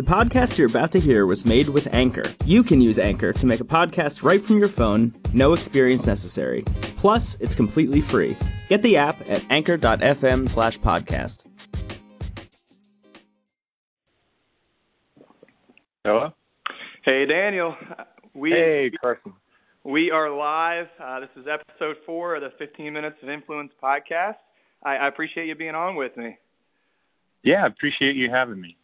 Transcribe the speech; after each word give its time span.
The 0.00 0.06
podcast 0.06 0.56
you're 0.56 0.66
about 0.66 0.92
to 0.92 0.98
hear 0.98 1.26
was 1.26 1.44
made 1.44 1.68
with 1.68 1.86
Anchor. 1.92 2.22
You 2.46 2.62
can 2.62 2.80
use 2.80 2.98
Anchor 2.98 3.34
to 3.34 3.44
make 3.44 3.60
a 3.60 3.64
podcast 3.64 4.22
right 4.24 4.40
from 4.40 4.58
your 4.58 4.66
phone, 4.66 5.14
no 5.34 5.52
experience 5.52 6.06
necessary. 6.06 6.62
Plus, 6.96 7.38
it's 7.38 7.54
completely 7.54 8.00
free. 8.00 8.34
Get 8.70 8.80
the 8.80 8.96
app 8.96 9.20
at 9.28 9.44
anchor.fm 9.50 10.48
slash 10.48 10.78
podcast. 10.78 11.44
Hello? 16.02 16.32
Hey, 17.04 17.26
Daniel. 17.26 17.76
We, 18.32 18.52
Hey, 18.52 18.90
Carson. 19.02 19.34
we 19.84 20.10
are 20.10 20.30
live. 20.34 20.86
Uh, 20.98 21.20
this 21.20 21.28
is 21.36 21.44
episode 21.46 21.96
four 22.06 22.36
of 22.36 22.40
the 22.40 22.52
15 22.58 22.90
Minutes 22.90 23.18
of 23.22 23.28
Influence 23.28 23.72
podcast. 23.82 24.36
I, 24.82 24.96
I 24.96 25.08
appreciate 25.08 25.46
you 25.46 25.54
being 25.56 25.74
on 25.74 25.94
with 25.94 26.16
me. 26.16 26.38
Yeah, 27.42 27.64
I 27.64 27.66
appreciate 27.66 28.16
you 28.16 28.30
having 28.30 28.58
me. 28.58 28.78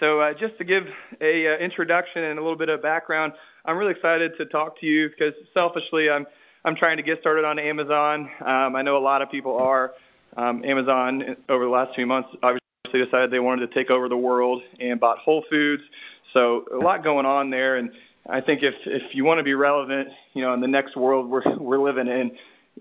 So, 0.00 0.20
uh, 0.20 0.32
just 0.38 0.58
to 0.58 0.64
give 0.64 0.84
a 1.20 1.46
uh, 1.48 1.64
introduction 1.64 2.24
and 2.24 2.38
a 2.38 2.42
little 2.42 2.58
bit 2.58 2.68
of 2.68 2.82
background, 2.82 3.32
I'm 3.64 3.76
really 3.76 3.92
excited 3.92 4.32
to 4.38 4.46
talk 4.46 4.78
to 4.80 4.86
you 4.86 5.08
because 5.08 5.34
selfishly, 5.54 6.10
I'm 6.10 6.26
I'm 6.64 6.76
trying 6.76 6.98
to 6.98 7.02
get 7.02 7.20
started 7.20 7.44
on 7.44 7.58
Amazon. 7.58 8.30
Um, 8.40 8.76
I 8.76 8.82
know 8.82 8.96
a 8.96 9.02
lot 9.02 9.22
of 9.22 9.30
people 9.30 9.56
are. 9.58 9.92
Um, 10.36 10.64
Amazon 10.64 11.36
over 11.48 11.64
the 11.64 11.70
last 11.70 11.94
few 11.94 12.06
months 12.06 12.30
obviously 12.42 13.04
decided 13.04 13.30
they 13.30 13.38
wanted 13.38 13.70
to 13.70 13.74
take 13.74 13.90
over 13.90 14.08
the 14.08 14.16
world 14.16 14.62
and 14.80 14.98
bought 14.98 15.18
Whole 15.18 15.44
Foods. 15.50 15.82
So 16.32 16.64
a 16.72 16.78
lot 16.78 17.04
going 17.04 17.26
on 17.26 17.50
there, 17.50 17.76
and 17.76 17.90
I 18.28 18.40
think 18.40 18.62
if 18.62 18.74
if 18.86 19.02
you 19.14 19.24
want 19.24 19.38
to 19.38 19.44
be 19.44 19.54
relevant, 19.54 20.08
you 20.34 20.42
know, 20.42 20.54
in 20.54 20.60
the 20.60 20.68
next 20.68 20.96
world 20.96 21.28
we're 21.28 21.42
we're 21.58 21.82
living 21.82 22.08
in, 22.08 22.30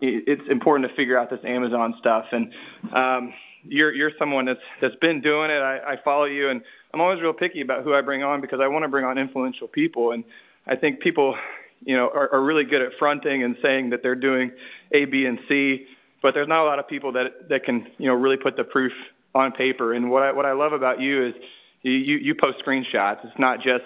it's 0.01 0.43
important 0.49 0.89
to 0.89 0.95
figure 0.95 1.17
out 1.17 1.29
this 1.29 1.39
Amazon 1.45 1.95
stuff. 1.99 2.25
And 2.31 2.53
um, 2.95 3.33
you're 3.63 3.93
you're 3.93 4.11
someone 4.17 4.45
that's 4.45 4.59
that's 4.81 4.95
been 4.95 5.21
doing 5.21 5.51
it. 5.51 5.61
I, 5.61 5.93
I 5.93 5.95
follow 6.03 6.25
you, 6.25 6.49
and 6.49 6.61
I'm 6.93 7.01
always 7.01 7.21
real 7.21 7.33
picky 7.33 7.61
about 7.61 7.83
who 7.83 7.93
I 7.93 8.01
bring 8.01 8.23
on 8.23 8.41
because 8.41 8.59
I 8.61 8.67
want 8.67 8.83
to 8.83 8.89
bring 8.89 9.05
on 9.05 9.17
influential 9.17 9.67
people, 9.67 10.11
and 10.11 10.23
I 10.67 10.75
think 10.75 10.99
people, 10.99 11.35
you 11.83 11.95
know, 11.95 12.09
are, 12.13 12.33
are 12.33 12.43
really 12.43 12.63
good 12.63 12.81
at 12.81 12.89
fronting 12.99 13.43
and 13.43 13.55
saying 13.61 13.91
that 13.91 14.01
they're 14.03 14.15
doing 14.15 14.51
A, 14.93 15.05
B, 15.05 15.25
and 15.25 15.39
C, 15.47 15.85
but 16.21 16.33
there's 16.33 16.47
not 16.47 16.63
a 16.63 16.67
lot 16.67 16.79
of 16.79 16.87
people 16.87 17.13
that 17.13 17.49
that 17.49 17.63
can 17.63 17.87
you 17.97 18.07
know 18.07 18.13
really 18.13 18.37
put 18.37 18.57
the 18.57 18.63
proof 18.63 18.91
on 19.33 19.51
paper. 19.51 19.93
And 19.93 20.09
what 20.09 20.23
I 20.23 20.31
what 20.31 20.45
I 20.45 20.53
love 20.53 20.73
about 20.73 20.99
you 20.99 21.27
is 21.27 21.33
you 21.81 21.93
you, 21.93 22.17
you 22.17 22.35
post 22.39 22.57
screenshots. 22.65 23.23
It's 23.23 23.39
not 23.39 23.57
just 23.57 23.85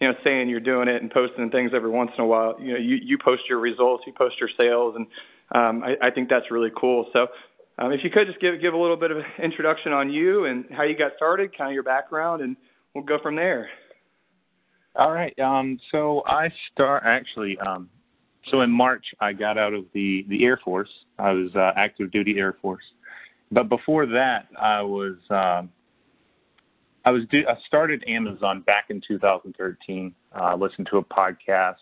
you 0.00 0.08
know 0.08 0.14
saying 0.22 0.48
you're 0.48 0.60
doing 0.60 0.88
it 0.88 1.02
and 1.02 1.10
posting 1.10 1.50
things 1.50 1.72
every 1.74 1.90
once 1.90 2.10
in 2.16 2.24
a 2.24 2.26
while. 2.26 2.56
You 2.60 2.74
know, 2.74 2.78
you 2.78 2.96
you 3.02 3.18
post 3.22 3.42
your 3.48 3.58
results, 3.60 4.04
you 4.06 4.12
post 4.12 4.36
your 4.40 4.50
sales, 4.58 4.94
and 4.96 5.06
um, 5.52 5.82
I, 5.82 6.08
I 6.08 6.10
think 6.10 6.28
that's 6.28 6.50
really 6.50 6.70
cool. 6.76 7.06
So. 7.12 7.28
Um, 7.78 7.92
if 7.92 8.00
you 8.02 8.10
could 8.10 8.26
just 8.26 8.40
give 8.40 8.60
give 8.60 8.74
a 8.74 8.76
little 8.76 8.96
bit 8.96 9.10
of 9.10 9.18
introduction 9.42 9.92
on 9.92 10.10
you 10.10 10.46
and 10.46 10.64
how 10.70 10.82
you 10.82 10.96
got 10.96 11.12
started, 11.16 11.56
kind 11.56 11.70
of 11.70 11.74
your 11.74 11.82
background, 11.82 12.42
and 12.42 12.56
we'll 12.94 13.04
go 13.04 13.18
from 13.22 13.36
there. 13.36 13.68
All 14.94 15.12
right. 15.12 15.38
Um, 15.38 15.78
so 15.92 16.22
I 16.26 16.50
start 16.72 17.02
actually. 17.04 17.58
Um, 17.58 17.90
so 18.50 18.62
in 18.62 18.70
March, 18.70 19.04
I 19.20 19.32
got 19.32 19.58
out 19.58 19.74
of 19.74 19.84
the 19.92 20.24
the 20.28 20.44
Air 20.44 20.58
Force. 20.64 20.88
I 21.18 21.32
was 21.32 21.54
uh, 21.54 21.72
active 21.76 22.10
duty 22.10 22.38
Air 22.38 22.56
Force, 22.62 22.84
but 23.52 23.68
before 23.68 24.06
that, 24.06 24.46
I 24.58 24.80
was 24.80 25.16
um, 25.30 25.70
I 27.04 27.10
was 27.10 27.24
do, 27.30 27.44
I 27.46 27.56
started 27.66 28.02
Amazon 28.08 28.62
back 28.62 28.86
in 28.88 29.02
2013. 29.06 30.14
Uh, 30.34 30.56
listened 30.56 30.88
to 30.90 30.98
a 30.98 31.04
podcast, 31.04 31.76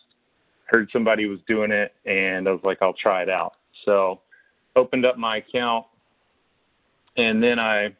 heard 0.66 0.90
somebody 0.92 1.26
was 1.26 1.38
doing 1.46 1.70
it, 1.70 1.94
and 2.04 2.48
I 2.48 2.50
was 2.50 2.60
like, 2.64 2.78
I'll 2.82 2.94
try 2.94 3.22
it 3.22 3.30
out. 3.30 3.54
So 3.84 4.20
opened 4.76 5.04
up 5.06 5.16
my 5.18 5.38
account, 5.38 5.86
and 7.16 7.42
then 7.42 7.58
I 7.58 7.94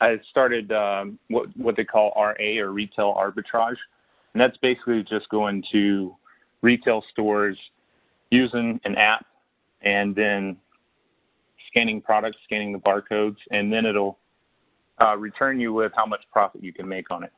I 0.00 0.20
started 0.30 0.72
um, 0.72 1.18
what 1.28 1.48
what 1.56 1.76
they 1.76 1.84
call 1.84 2.12
RA 2.16 2.34
or 2.60 2.70
retail 2.70 3.14
arbitrage, 3.14 3.76
and 4.32 4.40
that's 4.40 4.56
basically 4.58 5.02
just 5.02 5.28
going 5.28 5.64
to 5.72 6.14
retail 6.62 7.04
stores 7.10 7.58
using 8.30 8.80
an 8.84 8.96
app 8.96 9.26
and 9.82 10.14
then 10.14 10.56
scanning 11.68 12.00
products, 12.00 12.36
scanning 12.44 12.72
the 12.72 12.78
barcodes, 12.78 13.36
and 13.50 13.72
then 13.72 13.86
it'll 13.86 14.18
uh, 15.00 15.16
return 15.16 15.60
you 15.60 15.72
with 15.72 15.92
how 15.94 16.06
much 16.06 16.22
profit 16.32 16.62
you 16.62 16.72
can 16.72 16.88
make 16.88 17.10
on 17.10 17.22
it. 17.22 17.32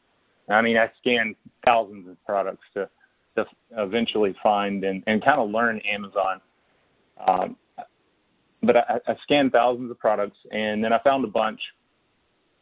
I 0.49 0.63
mean, 0.63 0.77
I 0.77 0.91
scanned 1.01 1.37
thousands 1.65 2.09
of 2.09 2.17
products 2.25 2.65
to 2.75 2.89
to 3.37 3.47
eventually 3.79 4.35
find 4.43 4.83
and, 4.83 5.05
and 5.07 5.25
kind 5.25 5.41
of 5.41 5.51
learn 5.51 5.79
Amazon. 5.81 6.41
Um, 7.27 7.57
but 8.63 8.77
I, 8.77 9.01
I 9.07 9.17
scanned 9.23 9.53
thousands 9.53 9.91
of 9.91 9.99
products, 9.99 10.39
and 10.51 10.83
then 10.83 10.93
I 10.93 10.99
found 11.03 11.25
a 11.25 11.29
bunch, 11.29 11.61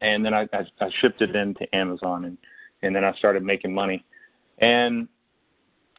and 0.01 0.25
then 0.25 0.33
I, 0.35 0.43
I, 0.53 0.65
I 0.81 0.91
shipped 1.01 1.21
it 1.23 1.35
into 1.35 1.75
Amazon, 1.75 2.25
and 2.25 2.39
and 2.83 2.95
then 2.95 3.05
I 3.05 3.13
started 3.15 3.43
making 3.43 3.75
money. 3.75 4.05
And 4.59 5.09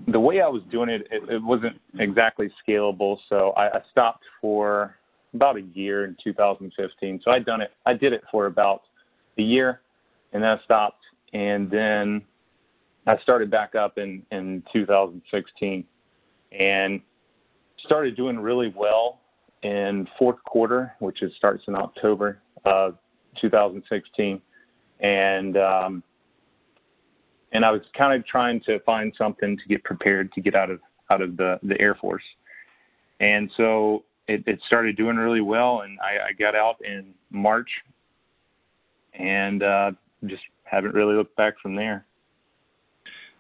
the 0.07 0.19
way 0.19 0.41
I 0.41 0.47
was 0.47 0.61
doing 0.71 0.89
it, 0.89 1.07
it, 1.11 1.29
it 1.29 1.43
wasn't 1.43 1.79
exactly 1.97 2.49
scalable, 2.65 3.17
so 3.27 3.51
I, 3.51 3.77
I 3.77 3.81
stopped 3.91 4.23
for 4.39 4.95
about 5.33 5.57
a 5.57 5.61
year 5.61 6.05
in 6.05 6.15
2015. 6.23 7.21
So 7.23 7.31
I'd 7.31 7.45
done 7.45 7.61
it, 7.61 7.71
I 7.85 7.93
did 7.93 8.13
it 8.13 8.23
for 8.31 8.45
about 8.45 8.83
a 9.37 9.41
year, 9.41 9.81
and 10.31 10.41
then 10.41 10.49
I 10.49 10.63
stopped, 10.63 11.03
and 11.33 11.69
then 11.69 12.21
I 13.05 13.17
started 13.19 13.51
back 13.51 13.75
up 13.75 13.97
in 13.97 14.23
in 14.31 14.63
2016, 14.71 15.83
and 16.57 17.01
started 17.85 18.15
doing 18.15 18.39
really 18.39 18.73
well 18.75 19.19
in 19.63 20.07
fourth 20.17 20.41
quarter, 20.45 20.93
which 20.99 21.21
is 21.21 21.31
starts 21.35 21.63
in 21.67 21.75
October 21.75 22.39
of 22.65 22.97
2016, 23.39 24.41
and 24.99 25.57
um, 25.57 26.03
and 27.51 27.65
I 27.65 27.71
was 27.71 27.81
kind 27.97 28.19
of 28.19 28.25
trying 28.25 28.61
to 28.61 28.79
find 28.81 29.13
something 29.17 29.57
to 29.57 29.63
get 29.67 29.83
prepared 29.83 30.31
to 30.33 30.41
get 30.41 30.55
out 30.55 30.69
of 30.69 30.79
out 31.09 31.21
of 31.21 31.37
the 31.37 31.59
the 31.63 31.79
Air 31.79 31.95
Force, 31.95 32.23
and 33.19 33.51
so 33.57 34.03
it, 34.27 34.43
it 34.45 34.59
started 34.65 34.95
doing 34.95 35.17
really 35.17 35.41
well, 35.41 35.81
and 35.81 35.99
I, 35.99 36.29
I 36.29 36.33
got 36.33 36.55
out 36.55 36.77
in 36.85 37.13
March, 37.31 37.69
and 39.13 39.63
uh, 39.63 39.91
just 40.25 40.43
haven't 40.63 40.93
really 40.93 41.15
looked 41.15 41.35
back 41.35 41.55
from 41.61 41.75
there. 41.75 42.05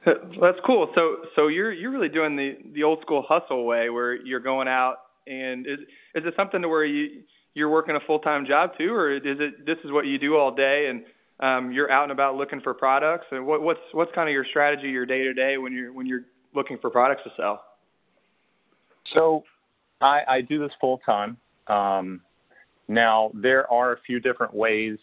That's 0.05 0.57
cool. 0.65 0.91
So 0.95 1.17
so 1.35 1.47
you're 1.47 1.71
you're 1.71 1.91
really 1.91 2.09
doing 2.09 2.35
the 2.35 2.57
the 2.73 2.83
old 2.83 3.01
school 3.01 3.23
hustle 3.27 3.65
way 3.65 3.89
where 3.89 4.15
you're 4.15 4.39
going 4.39 4.67
out 4.67 4.97
and 5.27 5.65
is 5.65 5.79
is 6.15 6.23
it 6.25 6.33
something 6.35 6.61
to 6.61 6.67
where 6.67 6.85
you 6.85 7.21
you're 7.53 7.69
working 7.69 7.95
a 7.95 7.99
full 8.05 8.19
time 8.19 8.45
job 8.45 8.71
too, 8.77 8.93
or 8.93 9.15
is 9.15 9.21
it 9.25 9.65
this 9.65 9.77
is 9.83 9.91
what 9.91 10.05
you 10.05 10.17
do 10.17 10.37
all 10.37 10.53
day 10.53 10.89
and 10.89 11.03
um, 11.39 11.71
you're 11.71 11.91
out 11.91 12.03
and 12.03 12.11
about 12.11 12.35
looking 12.35 12.61
for 12.61 12.73
products? 12.73 13.25
And 13.31 13.45
what, 13.45 13.61
what's 13.61 13.79
what's 13.93 14.11
kind 14.13 14.29
of 14.29 14.33
your 14.33 14.45
strategy, 14.49 14.89
your 14.89 15.05
day 15.05 15.23
to 15.23 15.33
day 15.33 15.57
when 15.57 15.73
you're 15.73 15.93
when 15.93 16.05
you're 16.05 16.25
looking 16.53 16.77
for 16.79 16.89
products 16.89 17.21
to 17.25 17.31
sell? 17.37 17.63
So 19.13 19.43
I, 20.01 20.21
I 20.27 20.41
do 20.41 20.59
this 20.59 20.71
full 20.79 20.99
time. 21.05 21.37
Um, 21.67 22.21
now 22.87 23.31
there 23.33 23.71
are 23.71 23.93
a 23.93 23.97
few 24.05 24.19
different 24.19 24.53
ways 24.53 24.97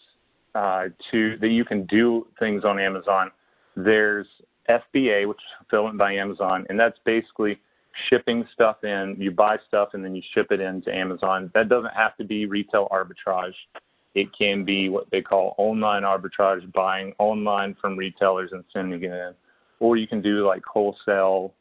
uh, 0.55 0.87
to 1.10 1.37
that 1.38 1.49
you 1.49 1.65
can 1.65 1.84
do 1.87 2.26
things 2.38 2.65
on 2.65 2.78
Amazon. 2.78 3.31
There's 3.76 4.26
FBA, 4.69 5.28
which 5.28 5.37
is 5.37 5.69
fulfillment 5.69 5.99
by 5.99 6.15
Amazon, 6.15 6.66
and 6.69 6.78
that's 6.78 6.99
basically 7.05 7.60
shipping 8.08 8.46
stuff 8.52 8.84
in. 8.84 9.16
You 9.18 9.30
buy 9.30 9.56
stuff 9.68 9.90
and 9.92 10.04
then 10.04 10.14
you 10.14 10.22
ship 10.34 10.48
it 10.50 10.60
into 10.60 10.94
Amazon. 10.94 11.50
That 11.54 11.68
doesn't 11.68 11.94
have 11.94 12.16
to 12.16 12.24
be 12.24 12.46
retail 12.46 12.88
arbitrage. 12.90 13.54
It 14.14 14.28
can 14.36 14.64
be 14.64 14.88
what 14.88 15.10
they 15.10 15.20
call 15.20 15.54
online 15.58 16.02
arbitrage, 16.02 16.70
buying 16.72 17.12
online 17.18 17.76
from 17.80 17.96
retailers 17.96 18.50
and 18.52 18.64
sending 18.72 19.02
it 19.02 19.10
in. 19.12 19.32
Or 19.78 19.96
you 19.96 20.06
can 20.06 20.22
do 20.22 20.46
like 20.46 20.62
wholesale 20.64 21.52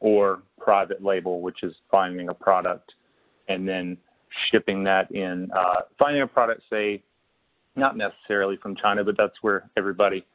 or 0.00 0.42
private 0.58 1.02
label, 1.02 1.40
which 1.40 1.62
is 1.62 1.74
finding 1.90 2.28
a 2.28 2.34
product 2.34 2.92
and 3.48 3.66
then 3.66 3.96
shipping 4.50 4.84
that 4.84 5.10
in. 5.10 5.50
Uh, 5.52 5.82
finding 5.98 6.22
a 6.22 6.26
product, 6.26 6.62
say, 6.68 7.02
not 7.76 7.96
necessarily 7.96 8.56
from 8.56 8.76
China, 8.76 9.02
but 9.04 9.16
that's 9.16 9.36
where 9.40 9.70
everybody 9.76 10.26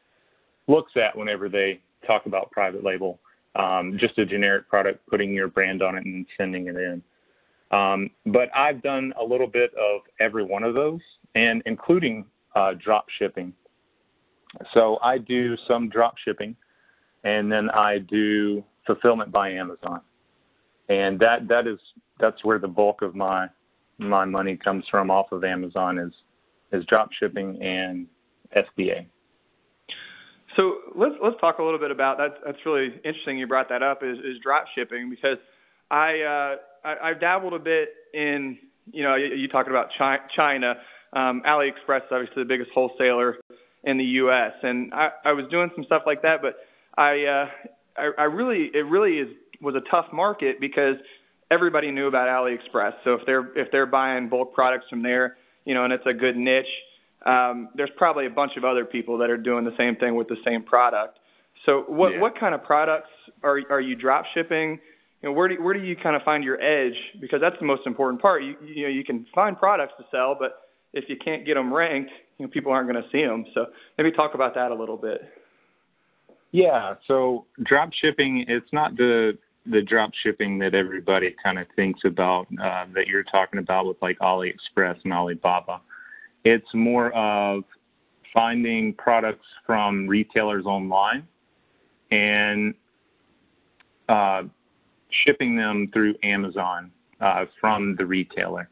looks 0.67 0.93
at 0.95 1.15
whenever 1.15 1.49
they 1.49 1.79
talk 2.05 2.25
about 2.25 2.49
private 2.51 2.83
label. 2.83 3.19
Um, 3.57 3.97
just 3.99 4.17
a 4.19 4.25
generic 4.25 4.69
product, 4.69 5.05
putting 5.07 5.33
your 5.33 5.47
brand 5.47 5.81
on 5.81 5.97
it 5.97 6.05
and 6.05 6.25
sending 6.37 6.67
it 6.67 6.75
in. 6.75 7.01
Um, 7.71 8.11
but 8.27 8.49
I've 8.55 8.81
done 8.81 9.13
a 9.19 9.23
little 9.23 9.47
bit 9.47 9.71
of 9.73 10.01
every 10.19 10.43
one 10.43 10.63
of 10.63 10.73
those, 10.73 11.01
and 11.35 11.61
including 11.65 12.25
uh, 12.55 12.73
drop 12.73 13.07
shipping. 13.17 13.53
So 14.73 14.99
I 15.01 15.17
do 15.17 15.57
some 15.67 15.89
drop 15.89 16.15
shipping, 16.23 16.55
and 17.23 17.51
then 17.51 17.69
I 17.71 17.99
do 17.99 18.63
fulfillment 18.85 19.31
by 19.31 19.51
Amazon, 19.51 20.01
and 20.87 21.19
that 21.19 21.47
that 21.47 21.67
is 21.67 21.79
that's 22.19 22.43
where 22.43 22.59
the 22.59 22.67
bulk 22.67 23.01
of 23.01 23.15
my 23.15 23.47
my 23.97 24.25
money 24.25 24.55
comes 24.55 24.85
from 24.89 25.11
off 25.11 25.31
of 25.31 25.43
Amazon 25.43 25.97
is 25.97 26.13
is 26.71 26.85
drop 26.85 27.11
shipping 27.11 27.61
and 27.61 28.07
FBA. 28.55 29.05
So 30.57 30.79
let's 30.95 31.15
let's 31.23 31.39
talk 31.39 31.59
a 31.59 31.63
little 31.63 31.79
bit 31.79 31.91
about 31.91 32.17
that. 32.17 32.39
That's 32.45 32.57
really 32.65 32.87
interesting. 33.05 33.37
You 33.37 33.47
brought 33.47 33.69
that 33.69 33.83
up 33.83 34.01
is, 34.03 34.17
is 34.17 34.41
drop 34.43 34.65
shipping 34.75 35.09
because 35.09 35.37
I, 35.89 36.19
uh, 36.21 36.87
I 36.87 37.09
I've 37.09 37.21
dabbled 37.21 37.53
a 37.53 37.59
bit 37.59 37.89
in 38.13 38.57
you 38.91 39.03
know 39.03 39.15
you, 39.15 39.27
you 39.35 39.47
talking 39.47 39.71
about 39.71 39.87
chi- 39.97 40.25
China. 40.35 40.75
Um, 41.13 41.41
AliExpress 41.47 41.97
is 41.97 42.11
obviously 42.11 42.43
the 42.43 42.47
biggest 42.47 42.71
wholesaler 42.73 43.37
in 43.83 43.97
the 43.97 44.03
U.S. 44.03 44.51
And 44.63 44.93
I, 44.93 45.09
I 45.23 45.31
was 45.31 45.45
doing 45.49 45.69
some 45.75 45.85
stuff 45.85 46.03
like 46.05 46.21
that, 46.23 46.41
but 46.41 46.55
I, 46.97 47.23
uh, 47.23 47.45
I, 47.95 48.09
I 48.17 48.23
really, 48.23 48.69
it 48.73 48.85
really 48.85 49.19
is 49.19 49.29
was 49.61 49.75
a 49.75 49.89
tough 49.89 50.07
market 50.11 50.59
because 50.59 50.95
everybody 51.49 51.91
knew 51.91 52.07
about 52.07 52.27
AliExpress. 52.27 52.93
So 53.03 53.13
if 53.13 53.21
they're 53.25 53.57
if 53.57 53.71
they're 53.71 53.85
buying 53.85 54.29
bulk 54.29 54.53
products 54.53 54.85
from 54.89 55.01
there, 55.01 55.37
you 55.65 55.73
know, 55.73 55.83
and 55.83 55.93
it's 55.93 56.05
a 56.05 56.13
good 56.13 56.35
niche, 56.35 56.65
there's 57.75 57.89
probably 57.97 58.25
a 58.25 58.29
bunch 58.29 58.53
of 58.57 58.63
other 58.63 58.85
people 58.85 59.17
that 59.17 59.29
are 59.29 59.37
doing 59.37 59.65
the 59.65 59.75
same 59.77 59.95
thing 59.95 60.15
with 60.15 60.27
the 60.27 60.37
same 60.45 60.63
product. 60.63 61.19
So 61.65 61.81
what 61.87 62.13
Yeah. 62.13 62.19
what 62.19 62.37
kind 62.39 62.55
of 62.55 62.63
products 62.63 63.09
are 63.43 63.59
are 63.69 63.81
you 63.81 63.95
drop 63.95 64.25
shipping? 64.33 64.79
You 65.21 65.29
know, 65.29 65.33
where 65.33 65.47
do 65.47 65.61
where 65.61 65.73
do 65.73 65.81
you 65.81 65.95
kind 65.95 66.15
of 66.15 66.21
find 66.23 66.43
your 66.43 66.61
edge? 66.61 66.95
Because 67.19 67.41
that's 67.41 67.57
the 67.59 67.65
most 67.65 67.85
important 67.85 68.21
part. 68.21 68.43
You 68.43 68.55
you 68.63 68.83
know 68.83 68.89
you 68.89 69.03
can 69.03 69.25
find 69.33 69.57
products 69.57 69.93
to 69.97 70.05
sell, 70.11 70.35
but 70.39 70.61
if 70.93 71.09
you 71.09 71.17
can't 71.17 71.45
get 71.45 71.55
them 71.55 71.73
ranked, 71.73 72.11
you 72.37 72.45
know 72.45 72.49
people 72.51 72.71
aren't 72.71 72.89
going 72.89 73.01
to 73.03 73.09
see 73.09 73.25
them. 73.25 73.45
So 73.53 73.67
maybe 73.97 74.11
talk 74.11 74.33
about 74.35 74.53
that 74.55 74.71
a 74.71 74.75
little 74.75 74.97
bit. 74.97 75.21
Yeah, 76.51 76.95
so 77.07 77.45
drop 77.63 77.91
shipping, 77.93 78.45
it's 78.47 78.71
not 78.71 78.95
the 78.95 79.37
the 79.65 79.81
drop 79.81 80.11
shipping 80.23 80.59
that 80.59 80.73
everybody 80.73 81.35
kind 81.43 81.59
of 81.59 81.67
thinks 81.75 81.99
about 82.05 82.47
uh, 82.61 82.85
that 82.95 83.07
you're 83.07 83.23
talking 83.23 83.59
about 83.59 83.85
with 83.85 83.97
like 84.01 84.17
AliExpress 84.19 85.03
and 85.03 85.11
Alibaba. 85.11 85.81
It's 86.49 86.73
more 86.73 87.11
of 87.11 87.65
finding 88.33 88.93
products 88.93 89.45
from 89.65 90.07
retailers 90.07 90.65
online 90.65 91.27
and 92.09 92.73
uh, 94.07 94.43
shipping 95.09 95.57
them 95.57 95.89
through 95.91 96.15
Amazon 96.23 96.89
uh, 97.19 97.43
from 97.59 97.97
the 97.97 98.05
retailer. 98.05 98.69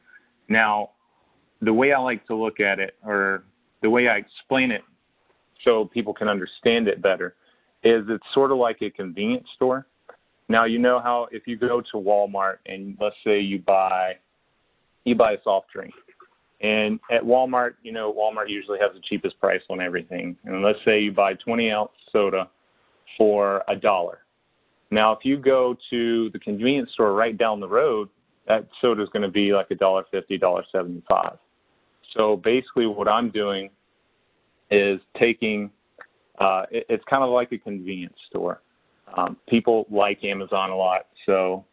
Now, 0.47 0.91
the 1.61 1.73
way 1.73 1.91
I 1.91 1.99
like 1.99 2.25
to 2.27 2.35
look 2.35 2.61
at 2.61 2.79
it, 2.79 2.95
or 3.05 3.43
the 3.81 3.89
way 3.89 4.07
I 4.07 4.15
explain 4.15 4.71
it 4.71 4.83
so 5.65 5.83
people 5.83 6.13
can 6.13 6.29
understand 6.29 6.87
it 6.87 7.01
better, 7.01 7.35
is 7.83 8.05
it's 8.07 8.23
sort 8.33 8.53
of 8.53 8.57
like 8.57 8.81
a 8.83 8.89
convenience 8.89 9.47
store. 9.53 9.85
Now 10.47 10.63
you 10.63 10.79
know 10.79 11.01
how 11.01 11.27
if 11.29 11.45
you 11.45 11.57
go 11.57 11.81
to 11.81 11.97
Walmart 11.97 12.59
and 12.67 12.95
let's 13.01 13.17
say 13.25 13.41
you 13.41 13.59
buy 13.59 14.13
you 15.03 15.13
buy 15.13 15.33
a 15.33 15.37
soft 15.43 15.73
drink. 15.73 15.93
And 16.61 16.99
at 17.11 17.21
Walmart, 17.21 17.75
you 17.83 17.91
know, 17.91 18.13
Walmart 18.13 18.49
usually 18.49 18.79
has 18.79 18.91
the 18.93 19.01
cheapest 19.01 19.39
price 19.39 19.61
on 19.69 19.81
everything. 19.81 20.37
And 20.45 20.63
let's 20.63 20.79
say 20.85 21.01
you 21.01 21.11
buy 21.11 21.33
20 21.33 21.71
ounce 21.71 21.91
soda 22.11 22.49
for 23.17 23.63
a 23.67 23.75
dollar. 23.75 24.19
Now, 24.91 25.11
if 25.11 25.19
you 25.23 25.37
go 25.37 25.75
to 25.89 26.29
the 26.29 26.39
convenience 26.39 26.91
store 26.93 27.13
right 27.13 27.37
down 27.37 27.59
the 27.59 27.67
road, 27.67 28.09
that 28.47 28.67
soda 28.79 29.01
is 29.01 29.09
going 29.09 29.23
to 29.23 29.29
be 29.29 29.53
like 29.53 29.71
a 29.71 29.75
dollar 29.75 30.03
fifty, 30.11 30.37
dollar 30.37 30.63
seventy-five. 30.71 31.37
So 32.15 32.37
basically, 32.37 32.85
what 32.85 33.07
I'm 33.07 33.29
doing 33.29 33.69
is 34.69 34.99
taking. 35.17 35.71
Uh, 36.39 36.63
it, 36.69 36.85
it's 36.89 37.03
kind 37.09 37.23
of 37.23 37.29
like 37.29 37.51
a 37.51 37.57
convenience 37.57 38.17
store. 38.29 38.61
Um, 39.17 39.37
people 39.47 39.87
like 39.89 40.23
Amazon 40.23 40.69
a 40.69 40.75
lot, 40.75 41.07
so 41.25 41.65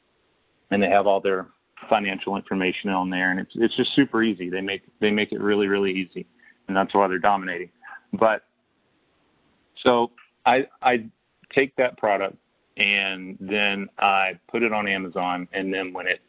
and 0.70 0.82
they 0.82 0.88
have 0.88 1.06
all 1.06 1.20
their 1.20 1.48
financial 1.88 2.36
information 2.36 2.90
on 2.90 3.10
there, 3.10 3.30
and 3.30 3.40
it's 3.40 3.52
it's 3.54 3.76
just 3.76 3.94
super 3.94 4.22
easy. 4.22 4.50
They 4.50 4.60
make 4.60 4.82
they 5.00 5.10
make 5.10 5.32
it 5.32 5.40
really 5.40 5.68
really 5.68 5.92
easy, 5.92 6.26
and 6.68 6.76
that's 6.76 6.94
why 6.94 7.08
they're 7.08 7.18
dominating. 7.18 7.70
But 8.12 8.42
so 9.82 10.10
I 10.46 10.66
I 10.82 11.08
take 11.54 11.74
that 11.76 11.96
product 11.98 12.36
and 12.76 13.36
then 13.40 13.88
I 13.98 14.38
put 14.50 14.62
it 14.62 14.72
on 14.72 14.88
Amazon, 14.88 15.46
and 15.52 15.72
then 15.72 15.92
when 15.92 16.06
it 16.06 16.20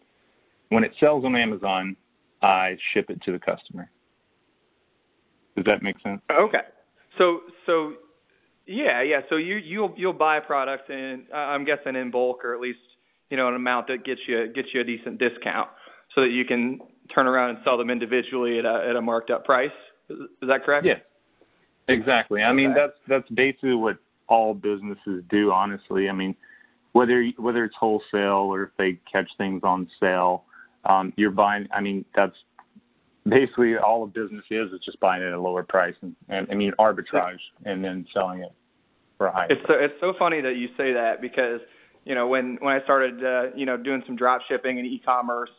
when 0.70 0.84
it 0.84 0.92
sells 1.00 1.24
on 1.26 1.36
Amazon, 1.36 1.96
I 2.42 2.78
ship 2.94 3.10
it 3.10 3.22
to 3.24 3.32
the 3.32 3.40
customer. 3.40 3.90
Does 5.56 5.66
that 5.66 5.82
make 5.84 6.00
sense? 6.02 6.22
Okay. 6.32 6.64
So 7.18 7.42
so 7.66 7.94
yeah, 8.66 9.02
yeah. 9.02 9.22
So 9.30 9.36
you 9.36 9.56
you'll 9.56 9.94
you'll 9.96 10.14
buy 10.14 10.40
products 10.40 10.90
in 10.90 11.26
uh, 11.32 11.38
I'm 11.38 11.64
guessing 11.64 11.96
in 11.96 12.12
bulk 12.12 12.44
or 12.44 12.54
at 12.54 12.60
least 12.60 12.80
you 13.34 13.38
know 13.38 13.48
an 13.48 13.56
amount 13.56 13.88
that 13.88 14.06
gets 14.06 14.22
you 14.28 14.48
gets 14.54 14.68
you 14.76 14.82
a 14.82 14.84
decent 14.84 15.18
discount 15.18 15.68
so 16.14 16.22
that 16.22 16.30
you 16.30 16.46
can 16.46 16.80
turn 17.12 17.26
around 17.26 17.50
and 17.50 17.58
sell 17.64 17.80
them 17.80 17.90
individually 17.90 18.60
at 18.60 18.66
a 18.66 18.86
at 18.88 18.96
a 18.96 19.02
marked 19.02 19.32
up 19.32 19.44
price. 19.44 19.72
Is, 20.08 20.18
that 20.44 20.64
correct? 20.64 20.86
Yeah. 20.86 21.00
Exactly. 21.88 22.44
I 22.44 22.54
mean 22.54 22.76
that's 22.76 22.94
that's 23.08 23.28
basically 23.30 23.74
what 23.74 23.98
all 24.28 24.54
businesses 24.54 25.24
do 25.32 25.52
honestly. 25.52 26.10
I 26.10 26.12
mean 26.12 26.36
whether 26.92 27.28
whether 27.40 27.64
it's 27.64 27.76
wholesale 27.76 28.54
or 28.54 28.66
if 28.66 28.70
they 28.78 29.00
catch 29.12 29.32
things 29.40 29.62
on 29.64 29.90
sale, 30.00 30.44
um, 30.86 31.12
you're 31.18 31.32
buying 31.32 31.68
I 31.74 31.82
mean 31.82 32.06
that's 32.16 32.36
basically 33.28 33.78
all 33.78 34.04
a 34.04 34.08
business 34.08 34.46
is 34.52 34.72
is 34.74 34.80
just 34.86 35.00
buying 35.00 35.24
it 35.24 35.26
at 35.26 35.34
a 35.34 35.42
lower 35.42 35.64
price 35.64 35.96
and, 36.04 36.16
and 36.30 36.48
I 36.52 36.54
mean 36.54 36.72
arbitrage 36.78 37.42
and 37.66 37.84
then 37.84 38.06
selling 38.14 38.42
it 38.42 38.52
for 39.18 39.26
a 39.26 39.32
higher 39.32 39.48
It's 39.50 39.62
so 39.68 39.74
it's 39.74 40.00
so 40.00 40.14
funny 40.20 40.40
that 40.42 40.56
you 40.56 40.68
say 40.78 40.94
that 40.94 41.20
because 41.20 41.62
you 42.06 42.16
know 42.16 42.28
when 42.28 42.58
when 42.62 42.74
I 42.76 42.84
started 42.84 43.24
uh, 43.24 43.56
you 43.56 43.66
know 43.66 43.78
doing 43.78 44.04
some 44.06 44.16
drop 44.16 44.42
shipping 44.48 44.80
and 44.80 44.88
e-commerce 44.88 45.50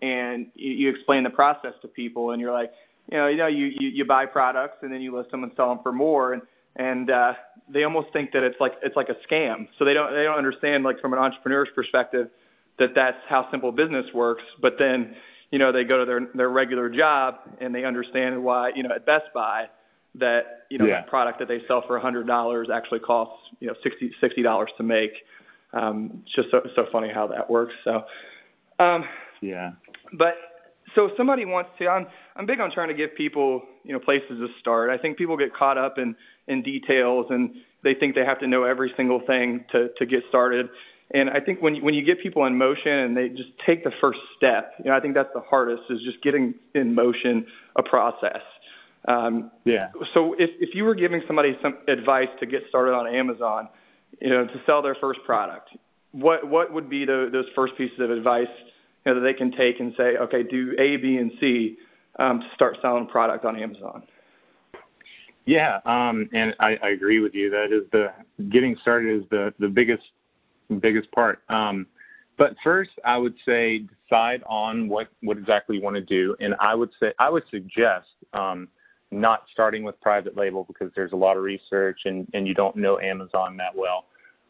and 0.00 0.46
you, 0.54 0.72
you 0.72 0.90
explain 0.90 1.22
the 1.22 1.30
process 1.30 1.74
to 1.82 1.88
people 1.88 2.30
and 2.30 2.40
you're 2.40 2.52
like 2.52 2.72
you 3.10 3.18
know 3.18 3.28
you 3.28 3.36
know 3.36 3.46
you, 3.46 3.66
you 3.66 3.88
you 3.88 4.04
buy 4.04 4.26
products 4.26 4.78
and 4.82 4.92
then 4.92 5.00
you 5.00 5.16
list 5.16 5.30
them 5.30 5.42
and 5.42 5.52
sell 5.56 5.68
them 5.68 5.80
for 5.82 5.92
more 5.92 6.32
and 6.32 6.42
and 6.76 7.10
uh, 7.10 7.34
they 7.68 7.84
almost 7.84 8.12
think 8.12 8.32
that 8.32 8.42
it's 8.42 8.56
like 8.60 8.72
it's 8.82 8.96
like 8.96 9.08
a 9.08 9.16
scam 9.32 9.68
so 9.78 9.84
they 9.84 9.94
don't 9.94 10.12
they 10.14 10.22
don't 10.22 10.38
understand 10.38 10.84
like 10.84 11.00
from 11.00 11.12
an 11.12 11.18
entrepreneur's 11.18 11.68
perspective 11.74 12.28
that 12.78 12.90
that's 12.94 13.18
how 13.28 13.48
simple 13.50 13.70
business 13.72 14.06
works 14.14 14.42
but 14.60 14.74
then 14.78 15.14
you 15.50 15.58
know 15.58 15.70
they 15.70 15.84
go 15.84 15.98
to 15.98 16.04
their 16.06 16.20
their 16.34 16.48
regular 16.48 16.88
job 16.88 17.34
and 17.60 17.74
they 17.74 17.84
understand 17.84 18.42
why 18.42 18.70
you 18.74 18.82
know 18.82 18.90
at 18.94 19.04
Best 19.04 19.26
Buy 19.34 19.66
that 20.14 20.66
you 20.70 20.78
know 20.78 20.86
Yeah. 20.86 21.02
the 21.02 21.08
product 21.10 21.38
that 21.38 21.48
they 21.48 21.60
sell 21.68 21.82
for 21.86 21.96
a 21.96 22.00
hundred 22.00 22.26
dollars 22.26 22.68
actually 22.72 23.00
costs 23.00 23.36
you 23.60 23.66
know 23.68 23.74
sixty 23.82 24.12
sixty 24.20 24.42
dollars 24.42 24.70
to 24.78 24.82
make. 24.82 25.12
Um, 25.72 26.22
it's 26.22 26.34
just 26.34 26.50
so 26.50 26.60
so 26.76 26.86
funny 26.92 27.08
how 27.12 27.26
that 27.28 27.48
works. 27.50 27.74
So, 27.84 28.02
um, 28.78 29.04
Yeah. 29.40 29.72
but 30.12 30.34
so 30.94 31.06
if 31.06 31.12
somebody 31.16 31.44
wants 31.44 31.70
to, 31.78 31.88
I'm 31.88 32.06
I'm 32.36 32.46
big 32.46 32.60
on 32.60 32.70
trying 32.70 32.88
to 32.88 32.94
give 32.94 33.14
people 33.16 33.62
you 33.84 33.92
know 33.92 33.98
places 34.00 34.38
to 34.38 34.48
start. 34.60 34.90
I 34.90 34.98
think 34.98 35.16
people 35.16 35.36
get 35.36 35.54
caught 35.54 35.78
up 35.78 35.98
in 35.98 36.14
in 36.48 36.62
details 36.62 37.26
and 37.30 37.54
they 37.82 37.94
think 37.94 38.14
they 38.14 38.24
have 38.24 38.40
to 38.40 38.46
know 38.46 38.64
every 38.64 38.92
single 38.96 39.20
thing 39.26 39.64
to 39.72 39.88
to 39.98 40.06
get 40.06 40.22
started. 40.28 40.68
And 41.14 41.28
I 41.28 41.40
think 41.40 41.60
when 41.60 41.74
you, 41.74 41.84
when 41.84 41.92
you 41.92 42.02
get 42.02 42.22
people 42.22 42.46
in 42.46 42.56
motion 42.56 42.90
and 42.90 43.14
they 43.14 43.28
just 43.28 43.50
take 43.66 43.84
the 43.84 43.92
first 44.00 44.18
step, 44.36 44.72
you 44.78 44.86
know, 44.90 44.96
I 44.96 45.00
think 45.00 45.12
that's 45.14 45.28
the 45.34 45.40
hardest 45.42 45.82
is 45.90 46.00
just 46.02 46.22
getting 46.22 46.54
in 46.74 46.94
motion 46.94 47.46
a 47.76 47.82
process. 47.82 48.40
Um, 49.06 49.50
Yeah. 49.64 49.88
so 50.14 50.34
if 50.38 50.50
if 50.60 50.74
you 50.74 50.84
were 50.84 50.94
giving 50.94 51.22
somebody 51.26 51.56
some 51.60 51.78
advice 51.88 52.28
to 52.40 52.46
get 52.46 52.62
started 52.68 52.92
on 52.94 53.06
Amazon, 53.14 53.68
you 54.22 54.30
know, 54.30 54.46
to 54.46 54.62
sell 54.64 54.82
their 54.82 54.96
first 55.00 55.20
product, 55.26 55.68
what 56.12 56.46
what 56.48 56.72
would 56.72 56.88
be 56.88 57.04
the, 57.04 57.28
those 57.32 57.46
first 57.56 57.76
pieces 57.76 57.98
of 57.98 58.10
advice 58.10 58.46
you 59.04 59.12
know, 59.12 59.20
that 59.20 59.26
they 59.26 59.34
can 59.34 59.50
take 59.50 59.80
and 59.80 59.92
say, 59.96 60.16
okay, 60.16 60.42
do 60.44 60.74
A, 60.78 60.96
B, 60.96 61.16
and 61.16 61.32
C 61.40 61.76
um, 62.18 62.40
to 62.40 62.46
start 62.54 62.76
selling 62.80 63.06
product 63.06 63.44
on 63.44 63.60
Amazon? 63.60 64.04
Yeah, 65.44 65.80
um, 65.84 66.28
and 66.32 66.54
I, 66.60 66.76
I 66.82 66.90
agree 66.90 67.18
with 67.18 67.34
you. 67.34 67.50
That 67.50 67.72
is 67.72 67.90
the 67.90 68.12
getting 68.50 68.76
started 68.80 69.22
is 69.22 69.28
the 69.30 69.52
the 69.58 69.68
biggest 69.68 70.04
biggest 70.80 71.10
part. 71.10 71.42
Um, 71.48 71.86
but 72.38 72.54
first, 72.62 72.90
I 73.04 73.18
would 73.18 73.34
say 73.44 73.86
decide 74.08 74.42
on 74.46 74.88
what 74.88 75.08
what 75.22 75.36
exactly 75.36 75.76
you 75.76 75.82
want 75.82 75.96
to 75.96 76.02
do, 76.02 76.36
and 76.38 76.54
I 76.60 76.76
would 76.76 76.90
say 77.00 77.12
I 77.18 77.28
would 77.28 77.42
suggest 77.50 78.06
um, 78.34 78.68
not 79.10 79.46
starting 79.52 79.82
with 79.82 80.00
private 80.00 80.36
label 80.36 80.62
because 80.62 80.92
there's 80.94 81.12
a 81.12 81.16
lot 81.16 81.36
of 81.36 81.42
research 81.42 82.02
and 82.04 82.28
and 82.34 82.46
you 82.46 82.54
don't 82.54 82.76
know 82.76 83.00
Amazon 83.00 83.56
that 83.56 83.74
well. 83.74 84.04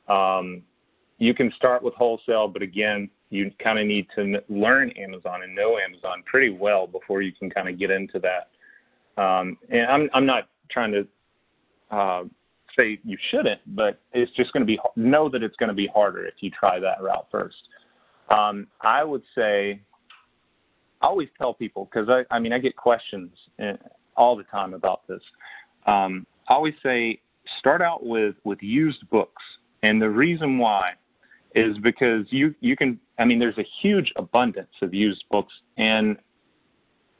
Um, 0.08 0.62
you 1.18 1.34
can 1.34 1.52
start 1.56 1.82
with 1.82 1.94
wholesale, 1.94 2.48
but 2.48 2.62
again, 2.62 3.08
you 3.30 3.50
kind 3.62 3.78
of 3.78 3.86
need 3.86 4.06
to 4.14 4.42
learn 4.48 4.90
Amazon 4.90 5.42
and 5.42 5.54
know 5.54 5.78
Amazon 5.78 6.22
pretty 6.26 6.50
well 6.50 6.86
before 6.86 7.22
you 7.22 7.32
can 7.32 7.48
kind 7.48 7.68
of 7.68 7.78
get 7.78 7.90
into 7.90 8.18
that. 8.18 8.50
Um, 9.22 9.58
and 9.70 9.86
I'm 9.86 10.10
I'm 10.14 10.26
not 10.26 10.48
trying 10.70 10.92
to 10.92 11.06
uh, 11.96 12.24
say 12.76 12.98
you 13.04 13.16
shouldn't, 13.30 13.60
but 13.74 14.00
it's 14.12 14.32
just 14.32 14.52
going 14.52 14.62
to 14.62 14.66
be 14.66 14.78
know 14.96 15.28
that 15.28 15.42
it's 15.42 15.56
going 15.56 15.68
to 15.68 15.74
be 15.74 15.86
harder 15.86 16.26
if 16.26 16.34
you 16.40 16.50
try 16.50 16.78
that 16.80 17.02
route 17.02 17.26
first. 17.30 17.56
Um, 18.30 18.66
I 18.80 19.04
would 19.04 19.22
say 19.34 19.80
I 21.00 21.06
always 21.06 21.28
tell 21.38 21.54
people 21.54 21.88
because 21.92 22.08
I 22.08 22.24
I 22.34 22.38
mean 22.38 22.52
I 22.52 22.58
get 22.58 22.76
questions 22.76 23.30
uh, 23.62 23.74
all 24.16 24.36
the 24.36 24.44
time 24.44 24.74
about 24.74 25.06
this. 25.08 25.22
Um, 25.86 26.26
I 26.48 26.54
always 26.54 26.74
say 26.82 27.20
start 27.58 27.82
out 27.82 28.04
with 28.04 28.34
with 28.44 28.58
used 28.62 29.08
books, 29.10 29.42
and 29.82 30.00
the 30.00 30.10
reason 30.10 30.58
why 30.58 30.92
is 31.54 31.76
because 31.78 32.26
you 32.30 32.54
you 32.60 32.76
can 32.76 32.98
I 33.18 33.24
mean 33.24 33.38
there's 33.38 33.58
a 33.58 33.66
huge 33.80 34.12
abundance 34.16 34.72
of 34.80 34.94
used 34.94 35.24
books, 35.30 35.52
and 35.76 36.16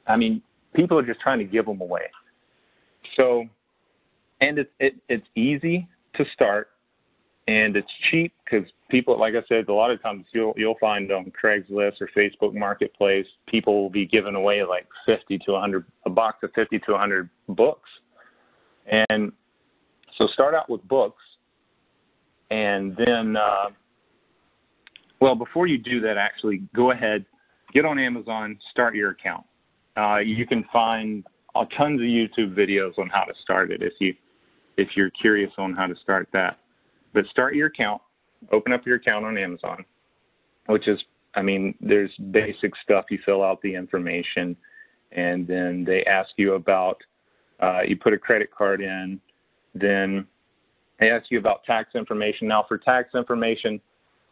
I 0.07 0.17
mean 0.17 0.43
people 0.75 0.99
are 0.99 1.07
just 1.07 1.21
trying 1.21 1.39
to 1.39 1.45
give 1.45 1.67
them 1.67 1.81
away. 1.81 2.07
So, 3.17 3.45
and 4.41 4.59
it's 4.59 4.71
it, 4.81 4.95
it's 5.09 5.27
easy 5.35 5.89
to 6.15 6.25
start, 6.33 6.71
and 7.49 7.77
it's 7.77 7.91
cheap 8.11 8.33
because 8.45 8.69
people, 8.91 9.19
like 9.19 9.35
I 9.35 9.43
said, 9.49 9.69
a 9.69 9.73
lot 9.73 9.91
of 9.91 10.01
times 10.03 10.27
you'll 10.33 10.55
you'll 10.57 10.79
find 10.81 11.11
on 11.13 11.33
Craigslist 11.43 12.01
or 12.01 12.09
Facebook 12.17 12.55
Marketplace, 12.55 13.27
people 13.49 13.83
will 13.83 13.91
be 13.91 14.07
giving 14.07 14.35
away 14.35 14.63
like 14.63 14.87
fifty 15.05 15.39
to 15.39 15.59
hundred 15.59 15.85
a 16.07 16.11
box 16.11 16.39
of 16.43 16.51
fifty 16.55 16.79
to 16.81 16.97
hundred 16.97 17.29
books, 17.49 17.89
And 18.87 19.33
so 20.17 20.27
start 20.29 20.55
out 20.55 20.69
with 20.69 20.87
books, 20.89 21.23
and 22.53 22.95
then, 22.99 23.35
uh, 23.35 23.71
well, 25.21 25.35
before 25.35 25.67
you 25.67 25.79
do 25.79 26.01
that, 26.03 26.19
actually, 26.19 26.59
go 26.77 26.91
ahead, 26.91 27.25
get 27.73 27.87
on 27.87 27.99
Amazon, 27.99 28.59
start 28.71 28.95
your 28.95 29.13
account. 29.13 29.47
Uh, 29.97 30.19
you 30.19 30.47
can 30.47 30.63
find 30.71 31.25
uh, 31.55 31.65
tons 31.79 31.99
of 31.99 32.05
YouTube 32.05 32.55
videos 32.55 32.99
on 32.99 33.09
how 33.09 33.25
to 33.25 33.33
start 33.43 33.71
it 33.73 33.83
if 33.83 33.95
you 34.01 34.15
if 34.77 34.89
you're 34.97 35.11
curious 35.11 35.51
on 35.57 35.73
how 35.73 35.87
to 35.87 35.97
start 35.97 36.29
that. 36.35 36.59
But 37.15 37.25
start 37.27 37.55
your 37.55 37.69
account, 37.69 38.03
open 38.53 38.73
up 38.73 38.85
your 38.85 38.97
account 38.97 39.25
on 39.25 39.39
Amazon, 39.39 39.85
which 40.67 40.89
is, 40.89 41.03
I 41.35 41.41
mean, 41.41 41.75
there's 41.81 42.15
basic 42.31 42.73
stuff. 42.83 43.07
You 43.11 43.19
fill 43.25 43.43
out 43.43 43.63
the 43.63 43.75
information, 43.75 44.57
and 45.13 45.47
then 45.47 45.85
they 45.85 46.05
ask 46.05 46.31
you 46.37 46.55
about, 46.55 46.99
uh, 47.61 47.81
you 47.87 47.97
put 47.97 48.13
a 48.13 48.19
credit 48.19 48.51
card 48.51 48.83
in, 48.83 49.21
then 49.75 50.27
they 51.03 51.11
ask 51.11 51.31
you 51.31 51.39
about 51.39 51.65
tax 51.65 51.95
information. 51.95 52.49
Now, 52.49 52.65
for 52.67 52.79
tax 52.79 53.15
information, 53.15 53.81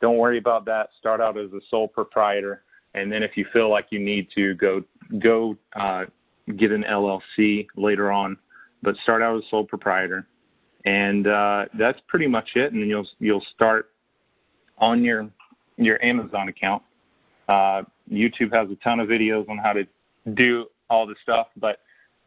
don't 0.01 0.17
worry 0.17 0.39
about 0.39 0.65
that. 0.67 0.91
Start 0.99 1.21
out 1.21 1.39
as 1.39 1.53
a 1.53 1.61
sole 1.71 1.89
proprietor, 1.89 2.63
and 2.95 3.13
then 3.13 3.23
if 3.23 3.37
you 3.37 3.47
feel 3.53 3.71
like 3.71 3.87
you 3.91 3.99
need 3.99 4.29
to, 4.35 4.55
go 4.55 4.83
go 5.19 5.57
uh, 5.77 6.05
get 6.57 6.73
an 6.73 6.85
LLC 6.85 7.67
later 7.77 8.11
on. 8.11 8.37
But 8.83 8.97
start 9.03 9.23
out 9.23 9.37
as 9.37 9.45
a 9.45 9.49
sole 9.51 9.65
proprietor 9.65 10.27
and 10.85 11.27
uh, 11.27 11.67
that's 11.79 11.99
pretty 12.09 12.27
much 12.27 12.51
it. 12.55 12.73
And 12.73 12.89
you'll 12.89 13.07
you'll 13.19 13.45
start 13.55 13.91
on 14.79 15.05
your 15.05 15.29
your 15.77 16.03
Amazon 16.05 16.49
account. 16.49 16.83
Uh, 17.49 17.83
YouTube 18.11 18.53
has 18.53 18.71
a 18.71 18.77
ton 18.77 19.01
of 19.01 19.09
videos 19.09 19.49
on 19.49 19.59
how 19.59 19.73
to 19.73 19.87
do 20.35 20.67
all 20.89 21.07
this 21.07 21.17
stuff, 21.23 21.49
but 21.57 21.81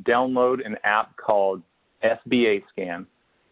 download 0.04 0.66
an 0.66 0.78
app 0.84 1.16
called 1.18 1.62
FBA 2.04 2.64
Scan. 2.70 3.06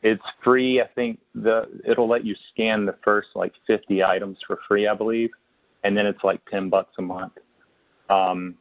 It's 0.03 0.23
free. 0.43 0.81
I 0.81 0.87
think 0.95 1.19
the 1.35 1.63
it'll 1.87 2.09
let 2.09 2.25
you 2.25 2.35
scan 2.51 2.85
the 2.85 2.95
first 3.03 3.29
like 3.35 3.53
50 3.67 4.03
items 4.03 4.37
for 4.47 4.59
free, 4.67 4.87
I 4.87 4.95
believe, 4.95 5.29
and 5.83 5.95
then 5.95 6.05
it's 6.05 6.23
like 6.23 6.41
10 6.49 6.69
bucks 6.69 6.93
a 6.97 7.01
month. 7.01 7.33
Um, 8.09 8.55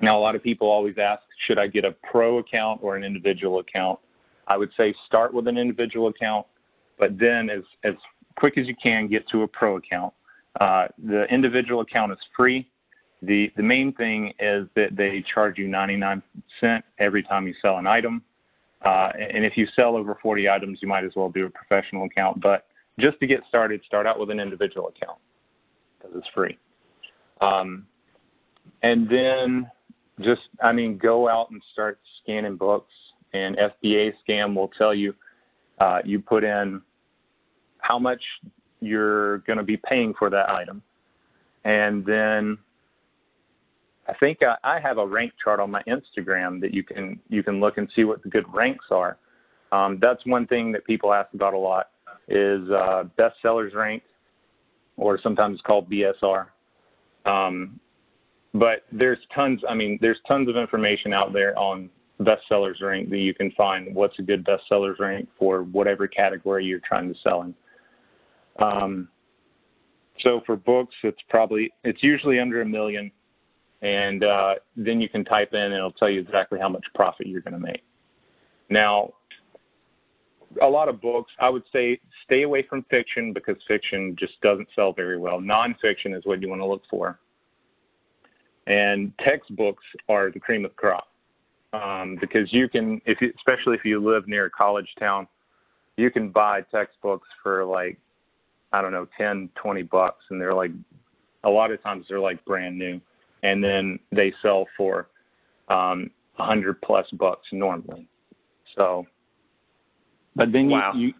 now, 0.00 0.18
a 0.18 0.20
lot 0.20 0.34
of 0.34 0.42
people 0.42 0.68
always 0.68 0.96
ask, 0.98 1.22
should 1.46 1.58
I 1.58 1.66
get 1.66 1.84
a 1.84 1.94
pro 2.10 2.38
account 2.38 2.80
or 2.82 2.96
an 2.96 3.04
individual 3.04 3.60
account? 3.60 3.98
I 4.46 4.56
would 4.56 4.70
say 4.76 4.94
start 5.06 5.32
with 5.32 5.48
an 5.48 5.56
individual 5.56 6.08
account, 6.08 6.46
but 6.98 7.18
then 7.18 7.50
as, 7.50 7.62
as 7.82 7.94
quick 8.36 8.58
as 8.58 8.66
you 8.66 8.74
can, 8.80 9.08
get 9.08 9.26
to 9.30 9.42
a 9.42 9.48
pro 9.48 9.76
account. 9.76 10.12
Uh, 10.60 10.88
the 11.02 11.24
individual 11.24 11.80
account 11.80 12.12
is 12.12 12.18
free. 12.36 12.70
The, 13.22 13.50
the 13.56 13.62
main 13.62 13.92
thing 13.94 14.32
is 14.38 14.68
that 14.76 14.94
they 14.94 15.24
charge 15.34 15.58
you 15.58 15.68
99 15.68 16.22
cent 16.60 16.84
every 16.98 17.22
time 17.22 17.46
you 17.46 17.54
sell 17.60 17.78
an 17.78 17.86
item. 17.86 18.22
Uh, 18.84 19.10
and 19.18 19.44
if 19.44 19.56
you 19.56 19.66
sell 19.74 19.96
over 19.96 20.18
40 20.22 20.48
items, 20.48 20.78
you 20.82 20.88
might 20.88 21.04
as 21.04 21.12
well 21.16 21.30
do 21.30 21.46
a 21.46 21.50
professional 21.50 22.04
account. 22.04 22.40
But 22.40 22.66
just 23.00 23.18
to 23.20 23.26
get 23.26 23.40
started, 23.48 23.80
start 23.86 24.06
out 24.06 24.18
with 24.18 24.30
an 24.30 24.40
individual 24.40 24.88
account 24.88 25.18
because 25.98 26.16
it's 26.16 26.28
free. 26.34 26.58
Um, 27.40 27.86
and 28.82 29.08
then 29.08 29.70
just, 30.20 30.42
I 30.62 30.72
mean, 30.72 30.98
go 30.98 31.28
out 31.28 31.50
and 31.50 31.62
start 31.72 31.98
scanning 32.22 32.56
books 32.56 32.92
and 33.32 33.56
FBA 33.56 34.12
Scan 34.22 34.54
will 34.54 34.68
tell 34.68 34.94
you 34.94 35.14
uh, 35.78 35.98
you 36.04 36.20
put 36.20 36.44
in 36.44 36.80
how 37.78 37.98
much 37.98 38.22
you're 38.80 39.38
going 39.38 39.58
to 39.58 39.62
be 39.62 39.76
paying 39.76 40.14
for 40.18 40.30
that 40.30 40.50
item. 40.50 40.82
And 41.64 42.04
then 42.04 42.58
I 44.08 44.14
think 44.14 44.38
I, 44.42 44.56
I 44.76 44.80
have 44.80 44.98
a 44.98 45.06
rank 45.06 45.32
chart 45.42 45.60
on 45.60 45.70
my 45.70 45.82
Instagram 45.84 46.60
that 46.60 46.72
you 46.72 46.82
can 46.82 47.20
you 47.28 47.42
can 47.42 47.60
look 47.60 47.78
and 47.78 47.90
see 47.94 48.04
what 48.04 48.22
the 48.22 48.28
good 48.28 48.44
ranks 48.52 48.86
are. 48.90 49.18
Um, 49.72 49.98
that's 50.00 50.24
one 50.26 50.46
thing 50.46 50.72
that 50.72 50.84
people 50.84 51.12
ask 51.12 51.32
about 51.34 51.54
a 51.54 51.58
lot 51.58 51.90
is 52.28 52.68
uh, 52.70 53.04
rank, 53.74 54.02
or 54.96 55.18
sometimes 55.20 55.60
called 55.66 55.90
BSR. 55.90 56.46
Um, 57.24 57.80
but 58.54 58.84
there's 58.92 59.18
tons. 59.34 59.60
I 59.68 59.74
mean, 59.74 59.98
there's 60.00 60.18
tons 60.26 60.48
of 60.48 60.56
information 60.56 61.12
out 61.12 61.32
there 61.32 61.58
on 61.58 61.90
bestsellers 62.20 62.80
rank 62.80 63.10
that 63.10 63.18
you 63.18 63.34
can 63.34 63.50
find 63.52 63.94
what's 63.94 64.18
a 64.18 64.22
good 64.22 64.46
bestsellers 64.46 64.98
rank 64.98 65.28
for 65.38 65.62
whatever 65.62 66.06
category 66.06 66.64
you're 66.64 66.80
trying 66.80 67.12
to 67.12 67.20
sell 67.22 67.42
in. 67.42 67.54
Um, 68.58 69.08
so 70.20 70.40
for 70.46 70.56
books, 70.56 70.94
it's 71.02 71.20
probably 71.28 71.72
it's 71.84 72.02
usually 72.02 72.40
under 72.40 72.62
a 72.62 72.64
million, 72.64 73.10
and 73.82 74.24
uh, 74.24 74.54
then 74.76 75.00
you 75.00 75.08
can 75.08 75.24
type 75.24 75.52
in 75.52 75.60
and 75.60 75.74
it'll 75.74 75.92
tell 75.92 76.08
you 76.08 76.20
exactly 76.20 76.58
how 76.58 76.68
much 76.68 76.84
profit 76.94 77.26
you're 77.26 77.40
going 77.40 77.54
to 77.54 77.60
make. 77.60 77.82
Now, 78.70 79.12
a 80.62 80.66
lot 80.66 80.88
of 80.88 81.00
books, 81.00 81.32
I 81.38 81.50
would 81.50 81.64
say 81.72 82.00
stay 82.24 82.42
away 82.42 82.62
from 82.68 82.84
fiction 82.90 83.32
because 83.32 83.56
fiction 83.68 84.16
just 84.18 84.40
doesn't 84.40 84.68
sell 84.74 84.92
very 84.92 85.18
well. 85.18 85.38
Nonfiction 85.38 86.16
is 86.16 86.24
what 86.24 86.40
you 86.40 86.48
want 86.48 86.60
to 86.60 86.66
look 86.66 86.82
for, 86.90 87.18
and 88.66 89.12
textbooks 89.24 89.84
are 90.08 90.30
the 90.30 90.40
cream 90.40 90.64
of 90.64 90.70
the 90.72 90.76
crop 90.76 91.08
um, 91.72 92.16
because 92.20 92.52
you 92.52 92.68
can, 92.68 93.00
if 93.06 93.20
you, 93.20 93.32
especially 93.36 93.74
if 93.74 93.84
you 93.84 94.04
live 94.04 94.28
near 94.28 94.46
a 94.46 94.50
college 94.50 94.88
town, 94.98 95.26
you 95.96 96.10
can 96.10 96.30
buy 96.30 96.62
textbooks 96.72 97.28
for 97.42 97.64
like, 97.64 97.98
I 98.72 98.82
don't 98.82 98.92
know, 98.92 99.06
10, 99.16 99.50
20 99.54 99.82
bucks, 99.82 100.24
and 100.30 100.40
they're 100.40 100.54
like, 100.54 100.70
a 101.44 101.50
lot 101.50 101.70
of 101.70 101.82
times 101.82 102.06
they're 102.08 102.20
like 102.20 102.44
brand 102.44 102.78
new, 102.78 103.00
and 103.46 103.62
then 103.62 103.98
they 104.10 104.32
sell 104.42 104.66
for 104.76 105.08
um, 105.68 106.10
100 106.36 106.82
plus 106.82 107.06
bucks 107.12 107.46
normally. 107.52 108.08
So, 108.76 109.06
but 110.34 110.52
then 110.52 110.68
wow. 110.68 110.92
you, 110.94 111.06
you 111.06 111.14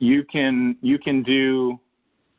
you 0.00 0.24
can 0.24 0.76
you 0.80 0.98
can 0.98 1.22
do 1.22 1.78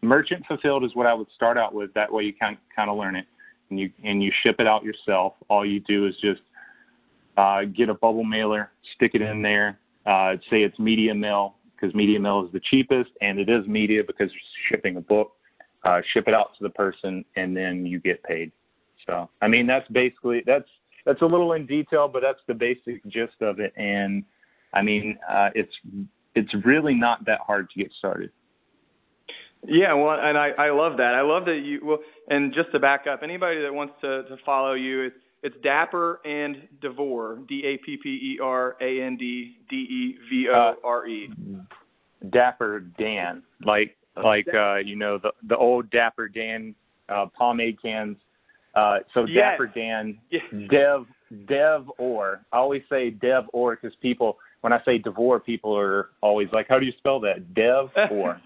merchant 0.01 0.45
fulfilled 0.47 0.83
is 0.83 0.95
what 0.95 1.05
I 1.05 1.13
would 1.13 1.27
start 1.35 1.57
out 1.57 1.73
with. 1.73 1.93
That 1.93 2.11
way 2.11 2.23
you 2.23 2.33
can 2.33 2.57
kind 2.75 2.89
of 2.89 2.97
learn 2.97 3.15
it, 3.15 3.25
and 3.69 3.79
you 3.79 3.91
and 4.03 4.23
you 4.23 4.31
ship 4.43 4.55
it 4.59 4.67
out 4.67 4.83
yourself. 4.83 5.33
All 5.49 5.65
you 5.65 5.79
do 5.81 6.07
is 6.07 6.15
just 6.21 6.41
uh, 7.37 7.63
get 7.65 7.89
a 7.89 7.93
bubble 7.93 8.23
mailer, 8.23 8.71
stick 8.95 9.11
it 9.13 9.21
in 9.21 9.41
there. 9.41 9.79
Uh, 10.05 10.35
say 10.49 10.63
it's 10.63 10.79
media 10.79 11.13
mail 11.13 11.55
because 11.75 11.93
media 11.93 12.19
mail 12.19 12.43
is 12.45 12.51
the 12.51 12.61
cheapest, 12.61 13.11
and 13.21 13.39
it 13.39 13.49
is 13.49 13.67
media 13.67 14.01
because 14.05 14.31
you're 14.31 14.69
shipping 14.69 14.97
a 14.97 15.01
book. 15.01 15.33
Uh, 15.83 16.01
ship 16.13 16.27
it 16.27 16.33
out 16.33 16.51
to 16.57 16.63
the 16.63 16.69
person, 16.71 17.23
and 17.35 17.55
then 17.55 17.85
you 17.85 17.99
get 17.99 18.21
paid. 18.23 18.51
So, 19.07 19.29
I 19.41 19.47
mean, 19.47 19.67
that's 19.67 19.87
basically 19.89 20.43
that's 20.45 20.69
that's 21.05 21.21
a 21.21 21.25
little 21.25 21.53
in 21.53 21.65
detail, 21.65 22.07
but 22.07 22.21
that's 22.21 22.41
the 22.47 22.53
basic 22.53 23.05
gist 23.07 23.41
of 23.41 23.59
it. 23.59 23.73
And 23.75 24.23
I 24.73 24.81
mean, 24.81 25.17
uh, 25.29 25.49
it's 25.55 25.73
it's 26.35 26.53
really 26.65 26.93
not 26.93 27.25
that 27.25 27.39
hard 27.41 27.69
to 27.71 27.79
get 27.79 27.91
started. 27.97 28.31
Yeah, 29.67 29.93
well, 29.93 30.17
and 30.19 30.37
I 30.37 30.49
I 30.51 30.69
love 30.71 30.97
that. 30.97 31.15
I 31.15 31.21
love 31.21 31.45
that 31.45 31.61
you 31.65 31.79
well, 31.83 31.99
and 32.29 32.53
just 32.53 32.71
to 32.71 32.79
back 32.79 33.07
up, 33.07 33.21
anybody 33.23 33.61
that 33.61 33.73
wants 33.73 33.93
to 34.01 34.23
to 34.23 34.37
follow 34.45 34.73
you, 34.73 35.03
it's 35.03 35.17
it's 35.41 35.55
Dapper 35.63 36.21
and 36.25 36.67
Devore, 36.81 37.39
D 37.47 37.63
A 37.65 37.77
P 37.77 37.97
P 37.97 38.09
E 38.09 38.39
R 38.41 38.77
A 38.81 39.01
N 39.01 39.17
D 39.17 39.57
D 39.69 39.75
E 39.75 40.17
V 40.29 40.49
O 40.49 40.75
R 40.83 41.07
E. 41.07 41.29
Uh, 41.31 41.59
Dapper 42.29 42.81
Dan, 42.81 43.43
like 43.63 43.97
like 44.21 44.47
uh, 44.53 44.75
you 44.75 44.95
know 44.95 45.17
the 45.17 45.31
the 45.47 45.57
old 45.57 45.89
Dapper 45.89 46.27
Dan 46.27 46.75
uh, 47.09 47.25
pomade 47.37 47.81
cans. 47.81 48.17
Uh, 48.75 48.99
so 49.13 49.25
yes. 49.25 49.57
Dapper 49.57 49.67
Dan, 49.67 50.17
yes. 50.29 50.41
Dev 50.69 51.05
Dev 51.47 51.89
or 51.97 52.41
I 52.51 52.57
always 52.57 52.83
say 52.89 53.09
Dev 53.09 53.45
or 53.53 53.75
because 53.75 53.95
people 54.01 54.37
when 54.61 54.73
I 54.73 54.83
say 54.83 54.97
Devore, 54.97 55.39
people 55.39 55.77
are 55.77 56.09
always 56.21 56.49
like, 56.51 56.67
how 56.67 56.79
do 56.79 56.85
you 56.85 56.91
spell 56.97 57.19
that? 57.21 57.53
Dev 57.53 57.89
or. 58.11 58.41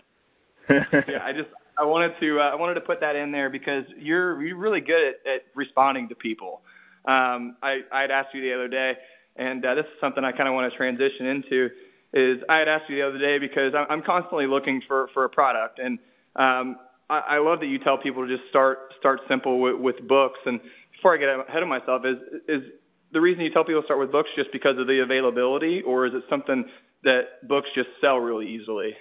yeah, 0.69 1.19
I 1.23 1.33
just 1.33 1.49
I 1.77 1.85
wanted 1.85 2.13
to 2.19 2.39
uh, 2.39 2.43
I 2.43 2.55
wanted 2.55 2.75
to 2.75 2.81
put 2.81 2.99
that 3.01 3.15
in 3.15 3.31
there 3.31 3.49
because 3.49 3.83
you're 3.97 4.41
you're 4.43 4.57
really 4.57 4.79
good 4.79 5.09
at, 5.09 5.31
at 5.31 5.41
responding 5.55 6.07
to 6.09 6.15
people. 6.15 6.61
Um, 7.05 7.57
I 7.61 7.79
I 7.91 8.01
had 8.01 8.11
asked 8.11 8.33
you 8.33 8.41
the 8.41 8.53
other 8.53 8.67
day, 8.67 8.93
and 9.35 9.65
uh, 9.65 9.75
this 9.75 9.85
is 9.85 9.99
something 9.99 10.23
I 10.23 10.31
kind 10.31 10.47
of 10.47 10.53
want 10.53 10.71
to 10.71 10.77
transition 10.77 11.25
into. 11.25 11.69
Is 12.13 12.43
I 12.47 12.59
had 12.59 12.67
asked 12.67 12.89
you 12.89 12.97
the 12.97 13.07
other 13.07 13.17
day 13.17 13.39
because 13.39 13.73
I'm 13.75 14.03
constantly 14.03 14.45
looking 14.45 14.81
for 14.87 15.09
for 15.13 15.25
a 15.25 15.29
product, 15.29 15.79
and 15.79 15.99
um, 16.35 16.77
I, 17.13 17.35
I 17.35 17.39
love 17.39 17.59
that 17.59 17.67
you 17.67 17.79
tell 17.79 17.97
people 17.97 18.27
to 18.27 18.37
just 18.37 18.49
start 18.49 18.93
start 18.99 19.19
simple 19.27 19.61
with, 19.61 19.75
with 19.79 20.07
books. 20.07 20.39
And 20.45 20.59
before 20.95 21.13
I 21.13 21.17
get 21.17 21.29
ahead 21.29 21.61
of 21.61 21.69
myself, 21.69 22.03
is 22.05 22.17
is 22.47 22.63
the 23.11 23.21
reason 23.21 23.43
you 23.43 23.51
tell 23.51 23.63
people 23.63 23.81
to 23.81 23.85
start 23.85 23.99
with 23.99 24.11
books 24.11 24.29
just 24.35 24.51
because 24.51 24.77
of 24.79 24.87
the 24.87 25.01
availability, 25.01 25.81
or 25.83 26.07
is 26.07 26.13
it 26.15 26.23
something 26.29 26.65
that 27.03 27.47
books 27.47 27.67
just 27.75 27.89
sell 28.01 28.17
really 28.17 28.47
easily? 28.47 28.93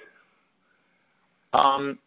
Um, 1.55 1.99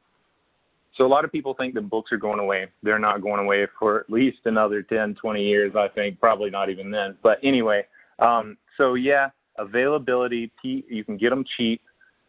so 0.95 1.05
a 1.05 1.07
lot 1.07 1.25
of 1.25 1.31
people 1.31 1.53
think 1.53 1.73
that 1.73 1.89
books 1.89 2.11
are 2.11 2.17
going 2.17 2.39
away. 2.39 2.67
They're 2.83 2.99
not 2.99 3.21
going 3.21 3.43
away 3.43 3.67
for 3.79 4.01
at 4.01 4.09
least 4.09 4.39
another 4.45 4.81
10, 4.81 5.15
20 5.15 5.43
years, 5.43 5.73
I 5.75 5.87
think, 5.87 6.19
probably 6.19 6.49
not 6.49 6.69
even 6.69 6.89
then. 6.89 7.17
But 7.21 7.39
anyway, 7.43 7.85
um, 8.19 8.57
so 8.77 8.93
yeah, 8.93 9.29
availability, 9.57 10.51
you 10.63 11.03
can 11.03 11.17
get 11.17 11.31
them 11.31 11.43
cheap. 11.57 11.81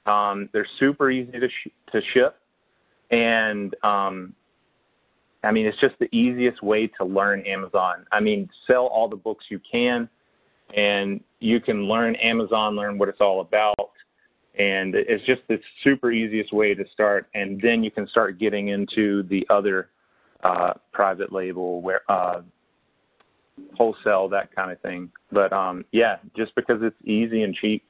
Um, 0.06 0.48
they're 0.52 0.68
super 0.78 1.10
easy 1.10 1.32
to, 1.32 1.48
sh- 1.48 1.70
to 1.92 2.00
ship. 2.12 2.36
And 3.10 3.74
um, 3.82 4.34
I 5.44 5.52
mean, 5.52 5.66
it's 5.66 5.78
just 5.80 5.94
the 5.98 6.08
easiest 6.14 6.62
way 6.62 6.88
to 6.98 7.04
learn 7.04 7.40
Amazon. 7.42 8.06
I 8.10 8.20
mean, 8.20 8.48
sell 8.66 8.86
all 8.86 9.08
the 9.08 9.16
books 9.16 9.44
you 9.48 9.60
can. 9.70 10.08
and 10.74 11.20
you 11.40 11.60
can 11.60 11.84
learn 11.84 12.16
Amazon, 12.16 12.76
learn 12.76 12.98
what 12.98 13.08
it's 13.08 13.20
all 13.20 13.40
about, 13.40 13.90
and 14.58 14.94
it's 14.94 15.24
just 15.26 15.42
the 15.48 15.58
super 15.84 16.10
easiest 16.10 16.52
way 16.52 16.74
to 16.74 16.84
start. 16.92 17.28
And 17.34 17.60
then 17.60 17.84
you 17.84 17.90
can 17.90 18.08
start 18.08 18.38
getting 18.38 18.68
into 18.68 19.22
the 19.24 19.46
other 19.50 19.90
uh, 20.42 20.72
private 20.92 21.32
label, 21.32 21.82
where 21.82 22.00
uh, 22.10 22.40
wholesale, 23.74 24.28
that 24.30 24.54
kind 24.54 24.70
of 24.72 24.80
thing. 24.80 25.10
But 25.30 25.52
um, 25.52 25.84
yeah, 25.92 26.16
just 26.36 26.54
because 26.54 26.78
it's 26.82 26.96
easy 27.04 27.42
and 27.42 27.54
cheap. 27.54 27.84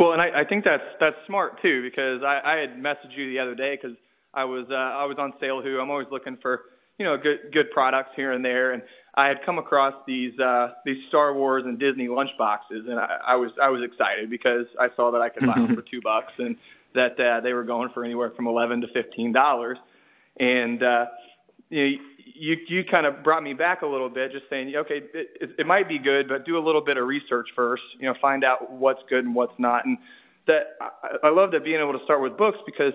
Well, 0.00 0.12
and 0.12 0.22
I, 0.22 0.40
I 0.40 0.44
think 0.48 0.64
that's 0.64 0.82
that's 0.98 1.16
smart 1.26 1.60
too 1.60 1.82
because 1.82 2.22
I, 2.24 2.40
I 2.42 2.56
had 2.56 2.70
messaged 2.70 3.14
you 3.14 3.28
the 3.28 3.38
other 3.38 3.54
day 3.54 3.76
because 3.76 3.96
I 4.32 4.44
was 4.44 4.66
uh, 4.70 4.74
I 4.74 5.04
was 5.04 5.18
on 5.18 5.34
SaleHoo. 5.40 5.78
I'm 5.78 5.90
always 5.90 6.08
looking 6.10 6.38
for 6.40 6.62
you 6.98 7.04
know 7.04 7.18
good 7.18 7.52
good 7.52 7.70
products 7.70 8.08
here 8.16 8.32
and 8.32 8.42
there, 8.42 8.72
and 8.72 8.82
I 9.14 9.28
had 9.28 9.44
come 9.44 9.58
across 9.58 9.92
these 10.06 10.32
uh, 10.40 10.68
these 10.86 10.96
Star 11.08 11.34
Wars 11.34 11.64
and 11.66 11.78
Disney 11.78 12.08
lunch 12.08 12.30
boxes, 12.38 12.86
and 12.88 12.98
I, 12.98 13.18
I 13.28 13.36
was 13.36 13.50
I 13.62 13.68
was 13.68 13.82
excited 13.84 14.30
because 14.30 14.64
I 14.80 14.88
saw 14.96 15.10
that 15.10 15.20
I 15.20 15.28
could 15.28 15.46
buy 15.46 15.54
them 15.54 15.76
for 15.76 15.82
two 15.90 16.00
bucks, 16.00 16.32
and 16.38 16.56
that 16.94 17.20
uh, 17.20 17.42
they 17.42 17.52
were 17.52 17.64
going 17.64 17.90
for 17.92 18.02
anywhere 18.02 18.32
from 18.34 18.46
eleven 18.46 18.80
to 18.80 18.86
fifteen 18.94 19.34
dollars, 19.34 19.76
and 20.38 20.82
uh, 20.82 21.04
you 21.70 21.82
know, 21.82 21.96
you 22.34 22.56
you 22.68 22.84
kind 22.84 23.06
of 23.06 23.22
brought 23.22 23.42
me 23.42 23.54
back 23.54 23.82
a 23.82 23.86
little 23.86 24.08
bit, 24.08 24.32
just 24.32 24.44
saying, 24.50 24.72
okay, 24.76 25.02
it, 25.14 25.50
it, 25.58 25.66
might 25.66 25.88
be 25.88 25.98
good, 25.98 26.28
but 26.28 26.44
do 26.44 26.58
a 26.58 26.64
little 26.64 26.80
bit 26.80 26.96
of 26.96 27.06
research 27.06 27.48
first. 27.54 27.82
You 27.98 28.06
know, 28.06 28.14
find 28.20 28.44
out 28.44 28.72
what's 28.72 29.00
good 29.08 29.24
and 29.24 29.34
what's 29.34 29.52
not. 29.58 29.84
And 29.84 29.98
that 30.46 30.76
I, 30.80 31.28
I 31.28 31.30
love 31.30 31.52
that 31.52 31.64
being 31.64 31.80
able 31.80 31.92
to 31.98 32.04
start 32.04 32.22
with 32.22 32.36
books 32.36 32.58
because 32.66 32.92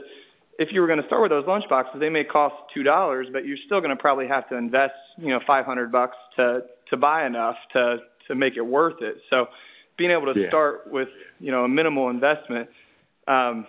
if 0.57 0.69
you 0.71 0.81
were 0.81 0.87
going 0.87 1.01
to 1.01 1.07
start 1.07 1.21
with 1.21 1.31
those 1.31 1.45
lunch 1.47 1.65
boxes, 1.69 1.99
they 1.99 2.09
may 2.09 2.23
cost 2.23 2.55
two 2.73 2.83
dollars, 2.83 3.27
but 3.31 3.45
you're 3.45 3.57
still 3.65 3.79
going 3.79 3.95
to 3.95 4.01
probably 4.01 4.27
have 4.27 4.47
to 4.49 4.55
invest, 4.55 4.93
you 5.17 5.29
know, 5.29 5.39
five 5.45 5.65
hundred 5.65 5.91
bucks 5.91 6.17
to 6.37 6.61
to 6.89 6.97
buy 6.97 7.25
enough 7.25 7.55
to 7.73 7.97
to 8.27 8.35
make 8.35 8.57
it 8.57 8.65
worth 8.65 9.01
it. 9.01 9.17
So, 9.29 9.47
being 9.97 10.11
able 10.11 10.33
to 10.33 10.39
yeah. 10.39 10.47
start 10.49 10.91
with 10.91 11.09
you 11.39 11.51
know 11.51 11.65
a 11.65 11.69
minimal 11.69 12.09
investment. 12.09 12.69
Um, 13.27 13.65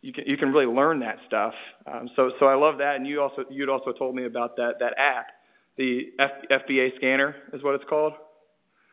you 0.00 0.12
can 0.12 0.24
you 0.26 0.36
can 0.36 0.52
really 0.52 0.66
learn 0.66 1.00
that 1.00 1.16
stuff. 1.26 1.54
Um, 1.86 2.08
so 2.16 2.30
so 2.38 2.46
I 2.46 2.54
love 2.54 2.78
that, 2.78 2.96
and 2.96 3.06
you 3.06 3.20
also 3.20 3.44
you'd 3.50 3.68
also 3.68 3.92
told 3.92 4.14
me 4.14 4.26
about 4.26 4.56
that 4.56 4.74
that 4.80 4.94
app, 4.98 5.26
the 5.76 6.12
F, 6.18 6.30
FBA 6.50 6.96
scanner 6.96 7.36
is 7.52 7.62
what 7.62 7.74
it's 7.74 7.84
called. 7.88 8.12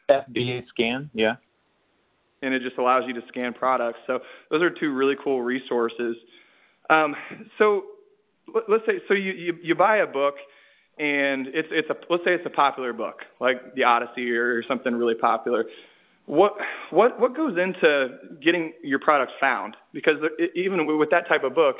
FBA 0.09 0.67
scan, 0.69 1.09
yeah. 1.13 1.35
And 2.41 2.53
it 2.53 2.61
just 2.61 2.77
allows 2.77 3.03
you 3.07 3.13
to 3.13 3.21
scan 3.27 3.53
products. 3.53 3.99
So 4.05 4.19
those 4.51 4.61
are 4.61 4.69
two 4.69 4.93
really 4.93 5.15
cool 5.23 5.41
resources. 5.41 6.15
Um, 6.89 7.15
so 7.57 7.83
let's 8.67 8.85
say 8.85 8.99
so 9.07 9.13
you, 9.13 9.31
you 9.31 9.57
you 9.63 9.75
buy 9.75 9.97
a 9.97 10.07
book 10.07 10.35
and 10.97 11.47
it's 11.47 11.67
it's 11.71 11.89
a 11.89 11.95
let's 12.09 12.23
say 12.23 12.33
it's 12.33 12.45
a 12.45 12.51
popular 12.51 12.93
book 12.93 13.21
like 13.39 13.75
the 13.75 13.83
Odyssey 13.83 14.31
or 14.31 14.63
something 14.67 14.93
really 14.93 15.15
popular 15.15 15.65
what 16.25 16.53
what 16.89 17.19
what 17.19 17.35
goes 17.35 17.57
into 17.57 18.17
getting 18.43 18.73
your 18.83 18.99
products 18.99 19.33
found? 19.39 19.75
Because 19.93 20.15
even 20.55 20.85
with 20.97 21.09
that 21.11 21.27
type 21.27 21.43
of 21.43 21.53
book, 21.53 21.77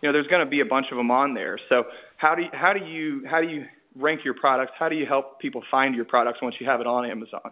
you 0.00 0.08
know, 0.08 0.12
there's 0.12 0.26
going 0.28 0.44
to 0.44 0.50
be 0.50 0.60
a 0.60 0.64
bunch 0.64 0.86
of 0.90 0.96
them 0.96 1.10
on 1.10 1.34
there. 1.34 1.58
So 1.68 1.84
how 2.16 2.34
do 2.34 2.42
you, 2.42 2.48
how 2.52 2.72
do 2.72 2.84
you 2.84 3.22
how 3.28 3.40
do 3.40 3.48
you 3.48 3.64
rank 3.96 4.20
your 4.24 4.34
products? 4.34 4.72
How 4.78 4.88
do 4.88 4.94
you 4.94 5.06
help 5.06 5.40
people 5.40 5.62
find 5.70 5.94
your 5.94 6.04
products 6.04 6.38
once 6.40 6.54
you 6.60 6.66
have 6.66 6.80
it 6.80 6.86
on 6.86 7.04
Amazon? 7.04 7.50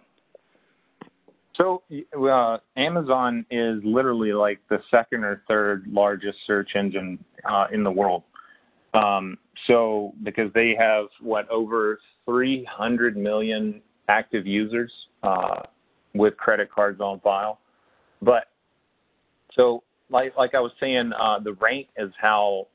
So 1.55 1.81
uh, 2.29 2.57
Amazon 2.77 3.45
is 3.49 3.81
literally 3.83 4.31
like 4.31 4.59
the 4.69 4.79
second 4.91 5.23
or 5.23 5.41
third 5.47 5.85
largest 5.87 6.37
search 6.45 6.71
engine 6.75 7.23
uh, 7.49 7.65
in 7.73 7.83
the 7.83 7.91
world. 7.91 8.23
Um, 8.93 9.37
so 9.65 10.13
because 10.23 10.51
they 10.53 10.75
have 10.79 11.07
what 11.19 11.49
over 11.49 11.99
300 12.25 13.17
million 13.17 13.81
active 14.07 14.45
users. 14.45 14.91
Uh, 15.23 15.61
with 16.17 16.37
credit 16.37 16.71
cards 16.71 16.99
on 17.01 17.19
file. 17.21 17.59
But 18.21 18.45
so 19.53 19.83
like 20.09 20.35
like 20.37 20.55
I 20.55 20.59
was 20.59 20.71
saying, 20.79 21.11
uh, 21.19 21.39
the 21.39 21.53
rank 21.53 21.87
is 21.97 22.11
how 22.19 22.67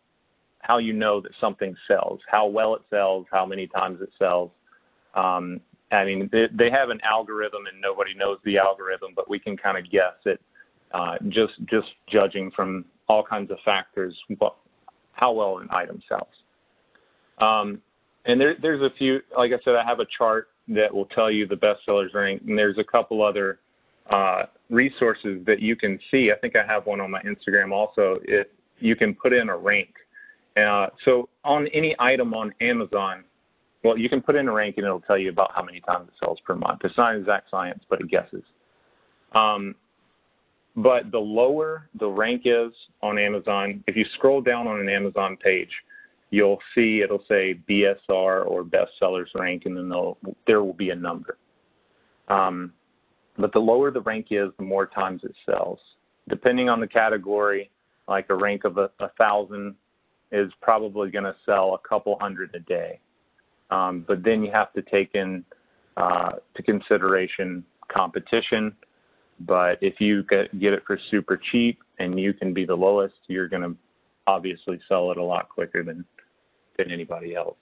how 0.60 0.78
you 0.78 0.92
know 0.92 1.20
that 1.20 1.32
something 1.40 1.74
sells, 1.88 2.20
how 2.30 2.46
well 2.46 2.74
it 2.74 2.82
sells, 2.88 3.26
how 3.30 3.44
many 3.44 3.66
times 3.66 4.00
it 4.00 4.10
sells. 4.18 4.50
Um, 5.14 5.60
I 5.90 6.04
mean, 6.04 6.28
they, 6.32 6.46
they 6.52 6.70
have 6.70 6.88
an 6.88 7.00
algorithm, 7.02 7.66
and 7.70 7.80
nobody 7.80 8.14
knows 8.14 8.38
the 8.44 8.58
algorithm, 8.58 9.10
but 9.14 9.28
we 9.28 9.38
can 9.38 9.56
kind 9.56 9.76
of 9.76 9.90
guess 9.90 10.14
it 10.24 10.40
uh, 10.92 11.16
just 11.28 11.54
just 11.66 11.88
judging 12.10 12.50
from 12.52 12.84
all 13.08 13.24
kinds 13.24 13.50
of 13.50 13.58
factors 13.64 14.16
what, 14.38 14.56
how 15.12 15.32
well 15.32 15.58
an 15.58 15.68
item 15.70 16.00
sells. 16.08 16.28
Um, 17.38 17.82
and 18.24 18.40
there, 18.40 18.54
there's 18.62 18.82
a 18.82 18.94
few, 18.96 19.20
like 19.36 19.50
I 19.52 19.58
said, 19.64 19.74
I 19.74 19.84
have 19.84 20.00
a 20.00 20.06
chart 20.16 20.48
that 20.68 20.92
will 20.92 21.06
tell 21.06 21.30
you 21.30 21.46
the 21.46 21.56
bestsellers 21.56 22.14
rank. 22.14 22.42
And 22.46 22.56
there's 22.56 22.78
a 22.78 22.84
couple 22.84 23.22
other 23.22 23.60
uh, 24.10 24.44
resources 24.70 25.44
that 25.46 25.60
you 25.60 25.76
can 25.76 25.98
see. 26.10 26.30
I 26.30 26.38
think 26.38 26.56
I 26.56 26.64
have 26.66 26.86
one 26.86 27.00
on 27.00 27.10
my 27.10 27.22
Instagram 27.22 27.72
also. 27.72 28.18
If 28.24 28.46
you 28.78 28.96
can 28.96 29.14
put 29.14 29.32
in 29.32 29.48
a 29.48 29.56
rank. 29.56 29.90
Uh, 30.56 30.88
so 31.04 31.28
on 31.44 31.66
any 31.68 31.94
item 31.98 32.34
on 32.34 32.52
Amazon, 32.60 33.24
well, 33.84 33.96
you 33.98 34.08
can 34.08 34.20
put 34.20 34.36
in 34.36 34.48
a 34.48 34.52
rank 34.52 34.76
and 34.76 34.84
it'll 34.84 35.00
tell 35.00 35.18
you 35.18 35.30
about 35.30 35.52
how 35.54 35.62
many 35.62 35.80
times 35.80 36.08
it 36.08 36.14
sells 36.22 36.38
per 36.46 36.54
month. 36.54 36.80
It's 36.84 36.96
not 36.96 37.16
exact 37.16 37.50
science, 37.50 37.82
but 37.88 38.00
it 38.00 38.08
guesses. 38.08 38.44
Um, 39.34 39.74
but 40.76 41.10
the 41.10 41.18
lower 41.18 41.88
the 41.98 42.08
rank 42.08 42.42
is 42.44 42.72
on 43.02 43.18
Amazon, 43.18 43.82
if 43.86 43.96
you 43.96 44.04
scroll 44.14 44.40
down 44.40 44.66
on 44.66 44.80
an 44.80 44.88
Amazon 44.88 45.36
page, 45.36 45.70
you'll 46.32 46.58
see 46.74 47.02
it'll 47.02 47.22
say 47.28 47.60
BSR 47.68 48.46
or 48.46 48.64
bestsellers 48.64 49.26
rank, 49.34 49.66
and 49.66 49.76
then 49.76 49.92
there 50.46 50.64
will 50.64 50.72
be 50.72 50.90
a 50.90 50.96
number. 50.96 51.36
Um, 52.26 52.72
but 53.36 53.52
the 53.52 53.60
lower 53.60 53.90
the 53.90 54.00
rank 54.00 54.28
is, 54.30 54.48
the 54.58 54.64
more 54.64 54.86
times 54.86 55.20
it 55.24 55.34
sells. 55.46 55.78
Depending 56.28 56.68
on 56.68 56.80
the 56.80 56.88
category, 56.88 57.70
like 58.08 58.26
a 58.30 58.34
rank 58.34 58.64
of 58.64 58.78
a, 58.78 58.90
a 58.98 59.10
thousand 59.18 59.74
is 60.32 60.50
probably 60.62 61.10
going 61.10 61.24
to 61.24 61.36
sell 61.44 61.74
a 61.74 61.88
couple 61.88 62.16
hundred 62.18 62.54
a 62.54 62.60
day. 62.60 62.98
Um, 63.70 64.04
but 64.08 64.22
then 64.22 64.42
you 64.42 64.50
have 64.52 64.72
to 64.72 64.82
take 64.82 65.10
in 65.14 65.44
uh, 65.98 66.32
to 66.56 66.62
consideration 66.62 67.62
competition. 67.88 68.74
But 69.40 69.78
if 69.82 70.00
you 70.00 70.22
get, 70.24 70.58
get 70.58 70.72
it 70.72 70.82
for 70.86 70.98
super 71.10 71.38
cheap 71.50 71.80
and 71.98 72.18
you 72.18 72.32
can 72.32 72.54
be 72.54 72.64
the 72.64 72.74
lowest, 72.74 73.16
you're 73.26 73.48
going 73.48 73.62
to 73.62 73.76
obviously 74.26 74.80
sell 74.88 75.10
it 75.10 75.18
a 75.18 75.22
lot 75.22 75.48
quicker 75.48 75.82
than 75.82 76.04
than 76.84 76.92
anybody 76.92 77.34
else. 77.34 77.58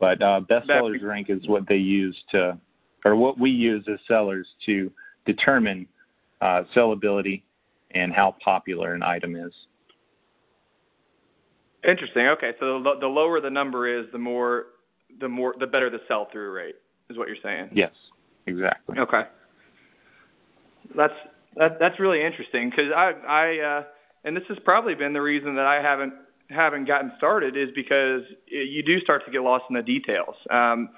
But 0.00 0.22
uh, 0.22 0.40
bestsellers 0.48 1.02
rank 1.02 1.28
is 1.28 1.46
what 1.48 1.66
they 1.68 1.76
use 1.76 2.16
to, 2.30 2.58
or 3.04 3.16
what 3.16 3.38
we 3.38 3.50
use 3.50 3.84
as 3.92 3.98
sellers 4.06 4.46
to 4.66 4.92
determine 5.26 5.86
uh, 6.40 6.62
sellability 6.74 7.42
and 7.92 8.12
how 8.12 8.36
popular 8.44 8.94
an 8.94 9.02
item 9.02 9.34
is. 9.34 9.52
Interesting. 11.88 12.26
Okay, 12.28 12.52
so 12.60 12.82
the, 12.82 12.92
the 13.00 13.06
lower 13.06 13.40
the 13.40 13.50
number 13.50 14.00
is, 14.00 14.06
the 14.12 14.18
more, 14.18 14.66
the 15.20 15.28
more, 15.28 15.54
the 15.58 15.66
better 15.66 15.90
the 15.90 15.98
sell-through 16.06 16.52
rate 16.52 16.76
is 17.10 17.16
what 17.16 17.28
you're 17.28 17.36
saying. 17.42 17.70
Yes, 17.72 17.92
exactly. 18.46 18.98
Okay. 18.98 19.22
That's 20.96 21.12
that, 21.56 21.78
that's 21.80 21.98
really 22.00 22.24
interesting 22.24 22.70
because 22.70 22.92
I 22.94 23.12
I 23.26 23.78
uh, 23.78 23.82
and 24.24 24.36
this 24.36 24.44
has 24.48 24.58
probably 24.64 24.94
been 24.94 25.12
the 25.12 25.20
reason 25.20 25.54
that 25.56 25.66
I 25.66 25.82
haven't 25.82 26.14
haven't 26.50 26.86
gotten 26.86 27.12
started 27.16 27.56
is 27.56 27.68
because 27.74 28.22
you 28.46 28.82
do 28.82 29.00
start 29.00 29.24
to 29.26 29.30
get 29.30 29.42
lost 29.42 29.64
in 29.68 29.76
the 29.76 29.82
details. 29.82 30.34
Um, 30.50 30.90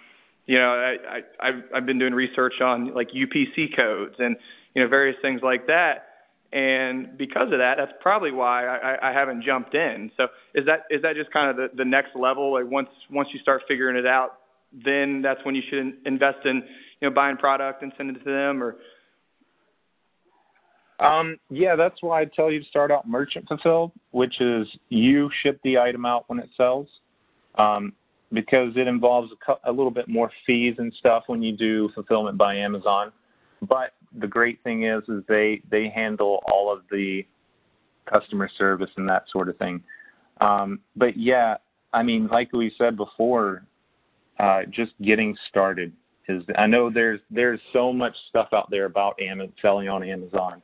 you 0.46 0.58
know, 0.58 0.70
I, 0.72 0.96
I, 1.16 1.48
I've, 1.48 1.62
I've 1.74 1.86
been 1.86 1.98
doing 1.98 2.14
research 2.14 2.54
on 2.60 2.94
like 2.94 3.08
UPC 3.10 3.76
codes 3.76 4.16
and 4.18 4.36
you 4.74 4.82
know 4.82 4.88
various 4.88 5.16
things 5.22 5.40
like 5.42 5.66
that, 5.66 6.06
and 6.52 7.16
because 7.16 7.52
of 7.52 7.58
that, 7.58 7.74
that's 7.78 7.92
probably 8.00 8.32
why 8.32 8.66
I, 8.66 9.10
I 9.10 9.12
haven't 9.12 9.44
jumped 9.44 9.74
in. 9.74 10.10
So 10.16 10.28
is 10.54 10.66
that 10.66 10.86
is 10.90 11.02
that 11.02 11.14
just 11.14 11.32
kind 11.32 11.50
of 11.50 11.56
the, 11.56 11.76
the 11.76 11.84
next 11.84 12.16
level? 12.16 12.52
Like 12.52 12.70
once 12.70 12.88
once 13.10 13.28
you 13.32 13.40
start 13.40 13.62
figuring 13.68 13.96
it 13.96 14.06
out, 14.06 14.38
then 14.72 15.22
that's 15.22 15.40
when 15.44 15.54
you 15.54 15.62
should 15.68 15.94
invest 16.06 16.44
in 16.44 16.62
you 17.00 17.08
know 17.08 17.14
buying 17.14 17.36
product 17.36 17.82
and 17.82 17.92
sending 17.96 18.16
it 18.16 18.24
to 18.24 18.30
them, 18.30 18.62
or 18.62 18.76
um, 21.00 21.38
yeah, 21.48 21.76
that's 21.76 22.02
why 22.02 22.20
I 22.20 22.24
tell 22.26 22.50
you 22.50 22.60
to 22.60 22.66
start 22.66 22.90
out 22.90 23.08
merchant 23.08 23.48
fulfilled, 23.48 23.92
which 24.10 24.40
is 24.40 24.66
you 24.90 25.30
ship 25.42 25.58
the 25.64 25.78
item 25.78 26.04
out 26.04 26.24
when 26.28 26.38
it 26.38 26.50
sells, 26.56 26.88
um, 27.56 27.94
because 28.32 28.72
it 28.76 28.86
involves 28.86 29.32
a, 29.48 29.70
a 29.70 29.72
little 29.72 29.90
bit 29.90 30.08
more 30.08 30.30
fees 30.46 30.74
and 30.78 30.92
stuff 30.98 31.24
when 31.26 31.42
you 31.42 31.56
do 31.56 31.90
fulfillment 31.94 32.36
by 32.36 32.54
Amazon. 32.54 33.12
But 33.62 33.94
the 34.18 34.26
great 34.26 34.62
thing 34.62 34.84
is, 34.84 35.02
is 35.08 35.22
they 35.26 35.62
they 35.70 35.88
handle 35.88 36.42
all 36.46 36.72
of 36.72 36.82
the 36.90 37.26
customer 38.10 38.50
service 38.58 38.90
and 38.96 39.08
that 39.08 39.24
sort 39.32 39.48
of 39.48 39.56
thing. 39.56 39.82
Um, 40.40 40.80
but 40.96 41.16
yeah, 41.16 41.56
I 41.94 42.02
mean, 42.02 42.28
like 42.28 42.52
we 42.52 42.72
said 42.76 42.96
before, 42.96 43.64
uh, 44.38 44.62
just 44.70 44.92
getting 45.02 45.36
started 45.48 45.92
is. 46.28 46.42
I 46.56 46.66
know 46.66 46.90
there's 46.90 47.20
there's 47.30 47.60
so 47.72 47.92
much 47.92 48.14
stuff 48.28 48.48
out 48.52 48.70
there 48.70 48.84
about 48.84 49.18
selling 49.60 49.88
on 49.88 50.02
Amazon 50.02 50.62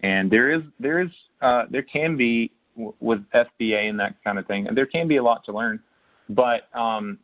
and 0.00 0.30
there 0.30 0.52
is 0.52 0.62
there 0.78 1.00
is 1.00 1.10
uh, 1.42 1.64
there 1.70 1.82
can 1.82 2.16
be 2.16 2.50
w- 2.76 2.94
with 3.00 3.20
FBA 3.34 3.88
and 3.88 3.98
that 3.98 4.16
kind 4.22 4.38
of 4.38 4.46
thing, 4.46 4.66
and 4.66 4.76
there 4.76 4.86
can 4.86 5.08
be 5.08 5.16
a 5.16 5.22
lot 5.22 5.44
to 5.44 5.52
learn, 5.52 5.80
but 6.28 6.68
um, 6.78 7.18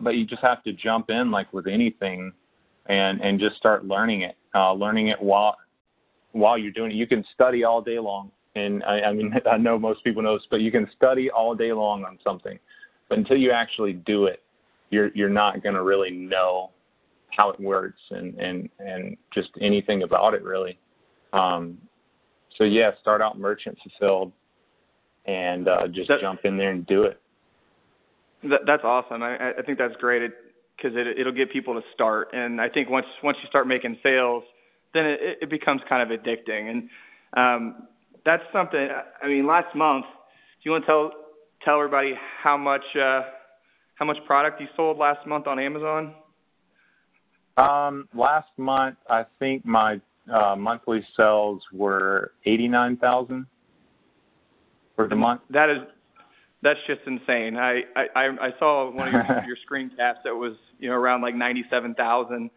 but 0.00 0.14
you 0.14 0.24
just 0.24 0.42
have 0.42 0.62
to 0.64 0.72
jump 0.72 1.10
in 1.10 1.30
like 1.30 1.52
with 1.52 1.66
anything 1.66 2.32
and 2.86 3.20
and 3.20 3.40
just 3.40 3.56
start 3.56 3.84
learning 3.84 4.22
it. 4.22 4.36
Uh, 4.54 4.72
learning 4.72 5.08
it 5.08 5.20
while 5.20 5.56
while 6.32 6.58
you're 6.58 6.72
doing 6.72 6.90
it. 6.90 6.94
You 6.94 7.06
can 7.06 7.24
study 7.34 7.64
all 7.64 7.80
day 7.80 7.98
long, 7.98 8.30
and 8.54 8.82
I, 8.84 9.00
I 9.00 9.12
mean 9.12 9.32
I 9.50 9.56
know 9.56 9.78
most 9.78 10.04
people 10.04 10.22
know 10.22 10.36
this, 10.36 10.46
but 10.50 10.60
you 10.60 10.70
can 10.70 10.88
study 10.96 11.30
all 11.30 11.54
day 11.54 11.72
long 11.72 12.04
on 12.04 12.18
something, 12.24 12.58
but 13.08 13.18
until 13.18 13.36
you 13.36 13.50
actually 13.50 13.94
do 13.94 14.26
it, 14.26 14.42
you're 14.90 15.10
you're 15.14 15.28
not 15.28 15.62
going 15.62 15.74
to 15.74 15.82
really 15.82 16.10
know 16.10 16.70
how 17.30 17.50
it 17.50 17.60
works 17.60 18.00
and 18.10 18.34
and 18.38 18.68
and 18.78 19.16
just 19.32 19.50
anything 19.60 20.02
about 20.02 20.34
it 20.34 20.42
really. 20.42 20.78
Um, 21.32 21.78
so 22.56 22.64
yeah, 22.64 22.90
start 23.00 23.20
out 23.20 23.38
merchant 23.38 23.78
fulfilled, 23.82 24.32
and 25.26 25.68
uh, 25.68 25.88
just 25.88 26.08
that, 26.08 26.20
jump 26.20 26.40
in 26.44 26.56
there 26.56 26.70
and 26.70 26.86
do 26.86 27.04
it. 27.04 27.20
That, 28.44 28.60
that's 28.66 28.84
awesome. 28.84 29.22
I, 29.22 29.52
I 29.58 29.62
think 29.64 29.78
that's 29.78 29.96
great 29.96 30.30
because 30.76 30.96
it, 30.96 31.06
it, 31.06 31.20
it'll 31.20 31.32
get 31.32 31.52
people 31.52 31.74
to 31.74 31.82
start. 31.94 32.30
And 32.32 32.60
I 32.60 32.68
think 32.68 32.88
once 32.88 33.06
once 33.22 33.38
you 33.42 33.48
start 33.48 33.66
making 33.66 33.98
sales, 34.02 34.44
then 34.94 35.06
it, 35.06 35.38
it 35.42 35.50
becomes 35.50 35.80
kind 35.88 36.10
of 36.10 36.18
addicting. 36.18 36.70
And 36.70 36.88
um, 37.36 37.88
that's 38.24 38.42
something. 38.52 38.88
I 39.22 39.26
mean, 39.26 39.46
last 39.46 39.74
month, 39.74 40.04
do 40.04 40.62
you 40.62 40.70
want 40.72 40.84
to 40.84 40.86
tell 40.86 41.10
tell 41.64 41.76
everybody 41.76 42.14
how 42.42 42.56
much 42.56 42.84
uh, 42.96 43.22
how 43.94 44.04
much 44.04 44.18
product 44.26 44.60
you 44.60 44.68
sold 44.76 44.98
last 44.98 45.26
month 45.26 45.46
on 45.46 45.58
Amazon? 45.58 46.14
Um, 47.56 48.08
last 48.14 48.50
month, 48.56 48.96
I 49.10 49.24
think 49.40 49.66
my 49.66 50.00
uh, 50.32 50.56
monthly 50.56 51.06
sales 51.16 51.62
were 51.72 52.32
eighty 52.44 52.68
nine 52.68 52.96
thousand 52.96 53.46
for 54.96 55.08
the 55.08 55.16
month. 55.16 55.42
That 55.50 55.70
is 55.70 55.78
that's 56.62 56.80
just 56.86 57.00
insane. 57.06 57.56
I 57.56 57.82
I 57.96 58.26
I 58.40 58.50
saw 58.58 58.90
one 58.90 59.08
of 59.08 59.14
your 59.14 59.24
your 59.46 59.56
screen 59.64 59.90
caps 59.96 60.20
that 60.24 60.34
was 60.34 60.54
you 60.78 60.88
know 60.88 60.96
around 60.96 61.22
like 61.22 61.34
ninety 61.34 61.64
seven 61.70 61.94
thousand 61.94 62.50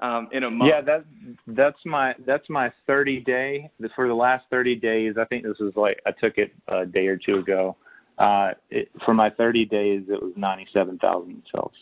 um, 0.00 0.28
in 0.32 0.44
a 0.44 0.50
month. 0.50 0.70
Yeah, 0.70 0.80
that 0.82 1.04
that's 1.48 1.78
my 1.84 2.14
that's 2.26 2.48
my 2.48 2.72
thirty 2.86 3.20
day 3.20 3.70
for 3.94 4.06
the 4.06 4.14
last 4.14 4.44
thirty 4.50 4.76
days. 4.76 5.14
I 5.20 5.24
think 5.24 5.44
this 5.44 5.58
was 5.58 5.72
like 5.76 6.00
I 6.06 6.12
took 6.12 6.38
it 6.38 6.52
a 6.68 6.86
day 6.86 7.06
or 7.06 7.16
two 7.16 7.36
ago. 7.38 7.76
Uh, 8.18 8.50
it, 8.70 8.90
for 9.04 9.14
my 9.14 9.30
thirty 9.30 9.64
days, 9.64 10.02
it 10.08 10.22
was 10.22 10.32
ninety 10.36 10.66
seven 10.72 10.98
thousand 10.98 11.42
sales. 11.52 11.72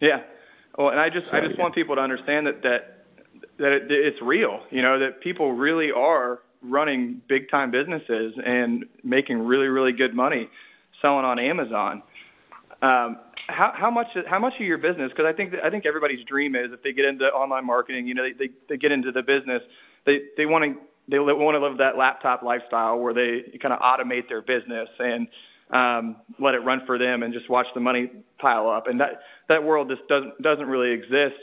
Yeah, 0.00 0.20
well, 0.76 0.90
and 0.90 1.00
I 1.00 1.08
just 1.08 1.26
I 1.32 1.40
just 1.40 1.58
want 1.58 1.74
people 1.74 1.94
to 1.96 2.02
understand 2.02 2.46
that 2.46 2.62
that 2.62 2.95
that 3.58 3.72
it, 3.72 3.82
it's 3.88 4.18
real. 4.22 4.60
You 4.70 4.82
know 4.82 4.98
that 4.98 5.20
people 5.20 5.52
really 5.52 5.90
are 5.90 6.40
running 6.62 7.20
big 7.28 7.50
time 7.50 7.70
businesses 7.70 8.34
and 8.44 8.84
making 9.04 9.38
really 9.38 9.66
really 9.66 9.92
good 9.92 10.14
money 10.14 10.48
selling 11.02 11.24
on 11.24 11.38
Amazon. 11.38 12.02
Um, 12.82 13.18
how, 13.48 13.72
how 13.76 13.90
much 13.90 14.08
how 14.28 14.38
much 14.38 14.54
of 14.58 14.66
your 14.66 14.78
business? 14.78 15.10
Because 15.10 15.26
I 15.32 15.36
think 15.36 15.54
I 15.64 15.70
think 15.70 15.86
everybody's 15.86 16.24
dream 16.26 16.56
is 16.56 16.72
if 16.72 16.82
they 16.82 16.92
get 16.92 17.04
into 17.04 17.24
online 17.26 17.64
marketing, 17.64 18.06
you 18.06 18.14
know, 18.14 18.24
they 18.24 18.46
they, 18.46 18.52
they 18.68 18.76
get 18.76 18.92
into 18.92 19.12
the 19.12 19.22
business, 19.22 19.62
they 20.04 20.18
they 20.36 20.46
want 20.46 20.64
to 20.64 20.80
they 21.08 21.18
want 21.18 21.54
to 21.54 21.60
live 21.64 21.78
that 21.78 21.96
laptop 21.96 22.42
lifestyle 22.42 22.98
where 22.98 23.14
they 23.14 23.56
kind 23.58 23.72
of 23.72 23.80
automate 23.80 24.28
their 24.28 24.42
business 24.42 24.88
and 24.98 25.28
um, 25.70 26.16
let 26.40 26.54
it 26.54 26.58
run 26.58 26.80
for 26.86 26.98
them 26.98 27.22
and 27.22 27.32
just 27.32 27.48
watch 27.48 27.66
the 27.74 27.80
money 27.80 28.10
pile 28.40 28.68
up. 28.68 28.88
And 28.88 29.00
that 29.00 29.20
that 29.48 29.62
world 29.62 29.88
just 29.88 30.06
doesn't 30.08 30.42
doesn't 30.42 30.66
really 30.66 30.92
exist. 30.92 31.38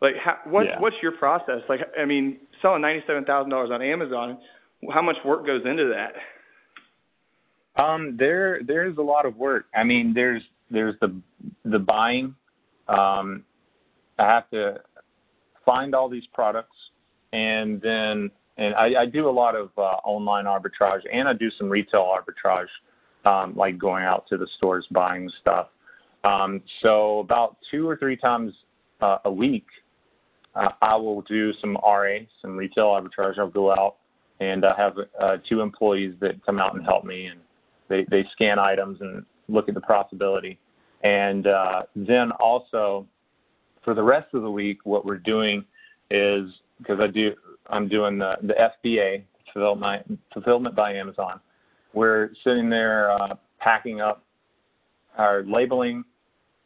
Like, 0.00 0.14
how, 0.22 0.38
what 0.44 0.66
yeah. 0.66 0.80
what's 0.80 0.96
your 1.02 1.12
process? 1.12 1.62
Like, 1.68 1.80
I 1.98 2.04
mean, 2.04 2.38
selling 2.60 2.82
ninety 2.82 3.02
seven 3.06 3.24
thousand 3.24 3.50
dollars 3.50 3.70
on 3.72 3.82
Amazon, 3.82 4.38
how 4.92 5.02
much 5.02 5.16
work 5.24 5.46
goes 5.46 5.62
into 5.64 5.92
that? 5.94 7.82
Um, 7.82 8.16
there 8.18 8.60
there's 8.66 8.98
a 8.98 9.02
lot 9.02 9.26
of 9.26 9.36
work. 9.36 9.66
I 9.74 9.84
mean, 9.84 10.12
there's 10.14 10.42
there's 10.70 10.94
the 11.00 11.14
the 11.64 11.78
buying. 11.78 12.34
Um, 12.88 13.44
I 14.18 14.24
have 14.24 14.50
to 14.50 14.80
find 15.64 15.94
all 15.94 16.08
these 16.08 16.26
products, 16.32 16.76
and 17.32 17.80
then 17.80 18.30
and 18.58 18.74
I, 18.74 19.02
I 19.02 19.06
do 19.06 19.28
a 19.28 19.30
lot 19.30 19.54
of 19.54 19.70
uh, 19.76 19.98
online 20.04 20.44
arbitrage, 20.44 21.02
and 21.12 21.28
I 21.28 21.32
do 21.32 21.50
some 21.58 21.68
retail 21.68 22.06
arbitrage 22.06 22.66
um, 23.26 23.54
like 23.56 23.76
going 23.78 24.04
out 24.04 24.26
to 24.28 24.36
the 24.36 24.46
stores 24.56 24.86
buying 24.90 25.30
stuff. 25.40 25.68
Um, 26.24 26.62
so 26.82 27.20
about 27.20 27.56
two 27.70 27.88
or 27.88 27.96
three 27.96 28.16
times 28.16 28.52
uh, 29.00 29.18
a 29.24 29.30
week, 29.30 29.66
uh, 30.56 30.70
I 30.82 30.96
will 30.96 31.22
do 31.22 31.52
some 31.60 31.76
RA, 31.84 32.18
some 32.42 32.56
retail 32.56 32.86
arbitrage. 32.86 33.38
I'll 33.38 33.48
go 33.48 33.70
out 33.70 33.96
and 34.40 34.64
I 34.64 34.74
have 34.76 34.96
uh, 35.20 35.36
two 35.48 35.60
employees 35.60 36.14
that 36.20 36.44
come 36.44 36.58
out 36.58 36.74
and 36.74 36.84
help 36.84 37.04
me, 37.04 37.26
and 37.26 37.40
they, 37.88 38.04
they 38.10 38.26
scan 38.32 38.58
items 38.58 39.00
and 39.00 39.24
look 39.48 39.68
at 39.68 39.74
the 39.74 39.80
profitability. 39.80 40.58
And 41.02 41.46
uh, 41.46 41.82
then 41.94 42.32
also 42.32 43.06
for 43.84 43.94
the 43.94 44.02
rest 44.02 44.34
of 44.34 44.42
the 44.42 44.50
week, 44.50 44.78
what 44.84 45.06
we're 45.06 45.18
doing 45.18 45.64
is 46.10 46.50
because 46.78 47.00
I 47.00 47.06
do, 47.06 47.34
I'm 47.68 47.88
doing 47.88 48.18
the, 48.18 48.36
the 48.42 48.54
FBA, 48.84 49.22
fulfillment, 49.52 50.18
fulfillment 50.34 50.74
by 50.74 50.92
Amazon 50.92 51.40
we're 51.96 52.30
sitting 52.44 52.68
there 52.68 53.10
uh, 53.10 53.34
packing 53.58 54.00
up 54.00 54.22
our 55.16 55.42
labeling, 55.44 56.04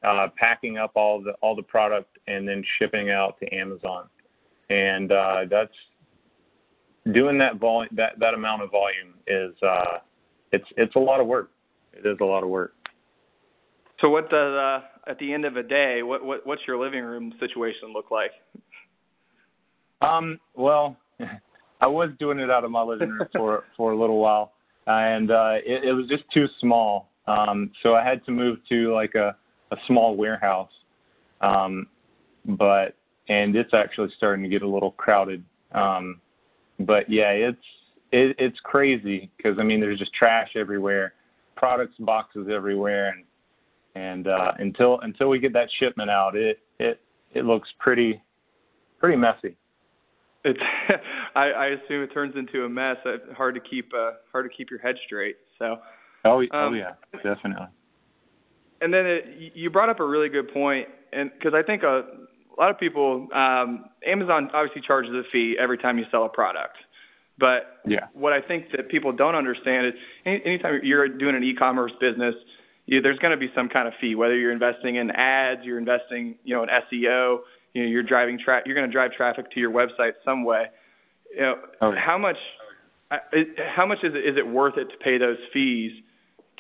uh, 0.03 0.27
packing 0.37 0.77
up 0.77 0.91
all 0.97 1.23
the 1.23 1.33
all 1.41 1.55
the 1.55 1.63
product, 1.63 2.19
and 2.31 2.47
then 2.47 2.63
shipping 2.79 3.11
out 3.11 3.39
to 3.41 3.55
Amazon. 3.55 4.07
And 4.69 5.11
uh, 5.11 5.41
that's 5.51 5.73
doing 7.13 7.39
that 7.39 7.57
volume 7.57 7.91
that 7.97 8.19
that 8.19 8.35
amount 8.35 8.63
of 8.63 8.71
volume 8.71 9.15
is 9.27 9.55
uh, 9.63 9.99
it's 10.53 10.67
it's 10.77 10.95
a 10.97 10.99
lot 10.99 11.21
of 11.21 11.27
work. 11.27 11.51
It 11.93 12.07
is 12.07 12.19
a 12.21 12.25
lot 12.25 12.43
of 12.43 12.49
work. 12.49 12.75
So 14.01 14.09
what 14.09 14.31
does 14.31 14.55
uh, 14.55 14.81
at 15.11 15.19
the 15.19 15.33
end 15.33 15.45
of 15.45 15.57
a 15.57 15.63
day, 15.63 16.03
what, 16.03 16.25
what 16.25 16.47
what's 16.47 16.63
your 16.67 16.83
living 16.83 17.03
room 17.05 17.33
situation 17.41 17.93
look 17.93 18.11
like? 18.11 18.31
Um, 20.01 20.39
well, 20.55 20.97
I 21.81 21.87
was 21.87 22.11
doing 22.19 22.39
it 22.39 22.51
out 22.51 22.65
of 22.65 22.71
my 22.71 22.83
living 22.83 23.11
room 23.11 23.29
for 23.35 23.65
for 23.77 23.93
a 23.93 23.99
little 23.99 24.19
while 24.19 24.53
and 24.87 25.31
uh, 25.31 25.55
it, 25.65 25.85
it 25.85 25.93
was 25.93 26.09
just 26.09 26.25
too 26.33 26.47
small. 26.61 27.09
Um, 27.27 27.71
so 27.83 27.95
I 27.95 28.05
had 28.05 28.25
to 28.27 28.33
move 28.33 28.59
to 28.69 28.93
like 28.93 29.15
a, 29.15 29.37
a 29.71 29.77
small 29.87 30.17
warehouse. 30.17 30.71
Um, 31.41 31.87
but 32.45 32.97
and 33.29 33.55
it's 33.55 33.73
actually 33.73 34.11
starting 34.17 34.43
to 34.43 34.49
get 34.49 34.63
a 34.63 34.69
little 34.69 34.93
crowded. 34.93 35.45
Um, 35.73 36.21
but 36.81 37.09
yeah, 37.09 37.31
it's 37.31 37.59
it, 38.13 38.37
it's 38.39 38.59
crazy 38.63 39.31
because 39.37 39.59
I 39.59 39.63
mean 39.63 39.81
there's 39.81 39.99
just 39.99 40.13
trash 40.15 40.51
everywhere, 40.57 41.15
products 41.57 41.95
boxes 41.99 42.49
everywhere, 42.53 43.11
and 43.11 43.25
and 43.95 44.27
uh, 44.27 44.53
until 44.59 45.01
until 45.01 45.29
we 45.29 45.39
get 45.39 45.53
that 45.53 45.69
shipment 45.79 46.11
out, 46.11 46.37
it 46.37 46.59
it 46.79 47.01
it 47.33 47.45
looks 47.45 47.69
pretty 47.79 48.23
pretty 48.99 49.17
messy. 49.17 49.57
It's 50.45 50.61
I, 51.35 51.51
I 51.51 51.67
assume 51.67 52.03
it 52.03 52.13
turns 52.13 52.35
into 52.37 52.65
a 52.65 52.69
mess. 52.69 52.97
It's 53.05 53.37
hard 53.37 53.55
to 53.55 53.61
keep 53.61 53.93
uh, 53.95 54.13
hard 54.33 54.51
to 54.51 54.57
keep 54.57 54.71
your 54.71 54.81
head 54.81 54.97
straight. 55.07 55.37
So. 55.59 55.79
Oh, 56.25 56.43
oh 56.53 56.59
um, 56.59 56.75
oh 56.75 56.77
yeah, 56.77 56.93
definitely. 57.15 57.67
And 58.83 58.93
then 58.93 59.07
it, 59.07 59.53
you 59.55 59.71
brought 59.71 59.89
up 59.89 60.01
a 60.01 60.07
really 60.07 60.29
good 60.29 60.53
point, 60.53 60.89
and 61.13 61.31
because 61.33 61.55
I 61.55 61.63
think 61.63 61.83
a, 61.83 62.05
a 62.57 62.61
lot 62.61 62.71
of 62.71 62.79
people, 62.79 63.29
um, 63.35 63.87
Amazon 64.07 64.51
obviously 64.53 64.83
charges 64.87 65.13
a 65.13 65.23
fee 65.31 65.57
every 65.59 65.79
time 65.79 65.99
you 65.99 66.05
sell 66.11 66.25
a 66.25 66.29
product. 66.29 66.77
But 67.39 67.81
yeah. 67.87 68.09
what 68.13 68.33
I 68.33 68.43
think 68.43 68.67
that 68.77 68.91
people 68.91 69.13
don't 69.13 69.35
understand 69.35 69.87
is 69.87 69.93
any, 70.27 70.43
anytime 70.45 70.81
you're 70.83 71.09
doing 71.09 71.35
an 71.35 71.43
e-commerce 71.43 71.93
business, 72.01 72.35
you, 72.87 73.01
there's 73.01 73.19
going 73.19 73.31
to 73.31 73.39
be 73.39 73.51
some 73.55 73.69
kind 73.69 73.89
of 73.89 73.95
fee. 74.01 74.15
Whether 74.15 74.37
you're 74.37 74.53
investing 74.53 74.97
in 74.97 75.11
ads, 75.11 75.63
you're 75.65 75.79
investing, 75.79 76.37
you 76.45 76.55
know, 76.55 76.63
in 76.63 76.69
SEO, 76.69 77.39
you 77.73 77.83
know, 77.83 77.89
you're 77.89 78.03
driving 78.03 78.39
tra- 78.39 78.63
you're 78.67 78.75
going 78.75 78.87
to 78.87 78.93
drive 78.93 79.13
traffic 79.13 79.51
to 79.53 79.61
your 79.61 79.71
website 79.71 80.13
some 80.25 80.45
way. 80.45 80.67
You 81.35 81.41
know, 81.41 81.55
oh. 81.81 81.93
how 81.97 82.19
much 82.19 82.37
uh, 83.11 83.17
how 83.75 83.87
much 83.87 83.99
is 84.03 84.13
it, 84.15 84.19
is 84.19 84.37
it 84.37 84.47
worth 84.47 84.77
it 84.77 84.87
to 84.87 84.97
pay 85.03 85.19
those 85.19 85.39
fees 85.53 85.93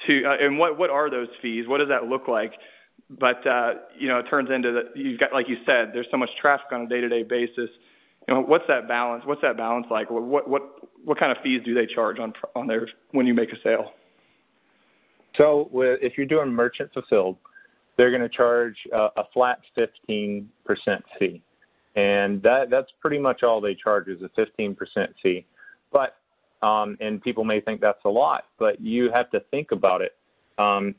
to 0.07 0.23
uh, 0.25 0.45
and 0.45 0.59
what 0.59 0.79
what 0.79 0.91
are 0.91 1.11
those 1.11 1.29
fees? 1.43 1.67
What 1.67 1.79
does 1.79 1.89
that 1.89 2.05
look 2.05 2.29
like? 2.29 2.53
But 3.19 3.45
uh, 3.47 3.73
you 3.99 4.09
know, 4.09 4.19
it 4.19 4.27
turns 4.31 4.51
into 4.51 4.73
that 4.73 4.97
you've 4.97 5.19
got 5.19 5.33
like 5.33 5.49
you 5.49 5.57
said, 5.67 5.91
there's 5.93 6.07
so 6.11 6.17
much 6.17 6.31
traffic 6.41 6.67
on 6.73 6.83
a 6.83 6.89
day-to-day 6.89 7.25
basis. 7.25 7.71
You 8.29 8.35
know, 8.35 8.41
what's 8.41 8.65
that 8.69 8.87
balance? 8.87 9.25
What's 9.27 9.43
that 9.43 9.57
balance 9.57 9.87
like? 9.91 10.11
What 10.11 10.49
what 10.49 10.63
what 11.05 11.19
kind 11.19 11.33
of 11.33 11.43
fees 11.43 11.63
do 11.65 11.75
they 11.75 11.87
charge 11.93 12.19
on 12.19 12.33
on 12.55 12.67
there 12.67 12.89
when 13.13 13.27
you 13.27 13.35
make 13.35 13.51
a 13.53 13.57
sale? 13.65 13.93
So, 15.37 15.71
if 16.03 16.17
you're 16.17 16.27
doing 16.27 16.49
merchant 16.49 16.93
fulfilled, 16.93 17.37
they're 17.97 18.11
going 18.11 18.23
to 18.23 18.29
charge 18.29 18.77
uh, 18.95 19.09
a 19.17 19.25
flat 19.33 19.61
15% 19.77 20.47
fee. 21.19 21.43
And 21.97 22.43
that, 22.43 22.71
that's 22.71 22.91
pretty 23.01 23.19
much 23.19 23.43
all 23.43 23.61
they 23.61 23.75
charge 23.75 24.09
is 24.09 24.21
a 24.23 24.41
15% 24.41 24.77
fee. 25.23 25.47
But, 25.93 26.17
um, 26.67 26.97
and 27.01 27.23
people 27.23 27.45
may 27.45 27.61
think 27.61 27.81
that's 27.81 28.05
a 28.05 28.09
lot, 28.09 28.45
but 28.59 28.81
you 28.81 29.11
have 29.13 29.31
to 29.31 29.41
think 29.51 29.73
about 29.73 30.03
it. 30.03 30.17
Um, 30.59 30.95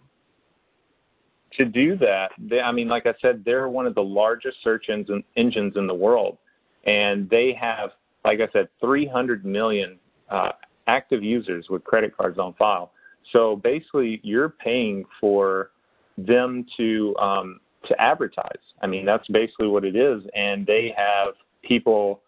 to 1.57 1.65
do 1.65 1.97
that, 1.97 2.31
they, 2.37 2.61
I 2.61 2.71
mean, 2.71 2.87
like 2.87 3.05
I 3.05 3.13
said, 3.21 3.43
they're 3.45 3.69
one 3.69 3.85
of 3.85 3.95
the 3.95 4.03
largest 4.03 4.57
search 4.63 4.85
engine, 4.89 5.23
engines 5.35 5.73
in 5.75 5.87
the 5.87 5.93
world. 5.93 6.37
And 6.85 7.29
they 7.29 7.55
have, 7.59 7.91
like 8.25 8.39
I 8.39 8.51
said, 8.53 8.69
300 8.79 9.45
million 9.45 9.99
uh, 10.29 10.51
active 10.87 11.23
users 11.23 11.67
with 11.69 11.83
credit 11.83 12.15
cards 12.15 12.39
on 12.39 12.53
file. 12.53 12.91
So 13.33 13.55
basically, 13.57 14.19
you're 14.23 14.49
paying 14.49 15.05
for 15.19 15.71
them 16.17 16.65
to 16.77 17.15
um, 17.17 17.59
to 17.87 17.99
advertise. 17.99 18.59
I 18.81 18.87
mean, 18.87 19.05
that's 19.05 19.27
basically 19.27 19.67
what 19.67 19.85
it 19.85 19.95
is, 19.95 20.23
and 20.35 20.65
they 20.65 20.93
have 20.97 21.35
people. 21.63 22.21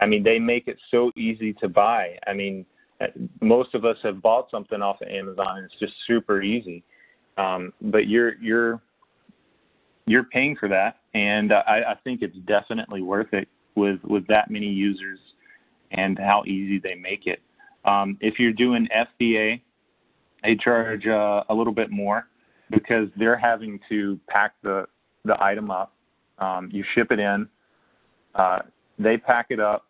I 0.00 0.06
mean, 0.06 0.22
they 0.22 0.38
make 0.38 0.66
it 0.66 0.76
so 0.90 1.12
easy 1.16 1.52
to 1.54 1.68
buy. 1.68 2.18
I 2.26 2.32
mean, 2.32 2.66
most 3.40 3.74
of 3.74 3.84
us 3.84 3.96
have 4.02 4.20
bought 4.20 4.50
something 4.50 4.82
off 4.82 5.00
of 5.00 5.08
Amazon, 5.08 5.58
and 5.58 5.64
it's 5.64 5.78
just 5.78 5.94
super 6.06 6.42
easy. 6.42 6.82
Um, 7.36 7.72
but 7.80 8.06
you're 8.06 8.34
you're 8.36 8.80
you're 10.06 10.24
paying 10.24 10.56
for 10.56 10.68
that, 10.68 11.00
and 11.14 11.52
I, 11.52 11.82
I 11.88 11.94
think 12.04 12.22
it's 12.22 12.36
definitely 12.46 13.02
worth 13.02 13.32
it 13.32 13.48
with 13.74 13.98
with 14.04 14.26
that 14.28 14.50
many 14.50 14.68
users 14.68 15.18
and 15.90 16.18
how 16.18 16.44
easy 16.46 16.78
they 16.78 16.94
make 16.94 17.26
it. 17.26 17.40
Um, 17.84 18.16
if 18.20 18.38
you're 18.38 18.52
doing 18.52 18.88
FBA, 18.94 19.60
they 20.42 20.56
charge 20.56 21.06
uh, 21.06 21.44
a 21.48 21.54
little 21.54 21.72
bit 21.72 21.90
more 21.90 22.28
because 22.70 23.08
they're 23.16 23.36
having 23.36 23.80
to 23.88 24.18
pack 24.28 24.54
the 24.62 24.86
the 25.24 25.42
item 25.42 25.70
up. 25.70 25.92
Um, 26.38 26.68
you 26.72 26.84
ship 26.94 27.12
it 27.12 27.20
in, 27.20 27.48
uh, 28.34 28.60
they 28.98 29.16
pack 29.16 29.46
it 29.50 29.60
up, 29.60 29.86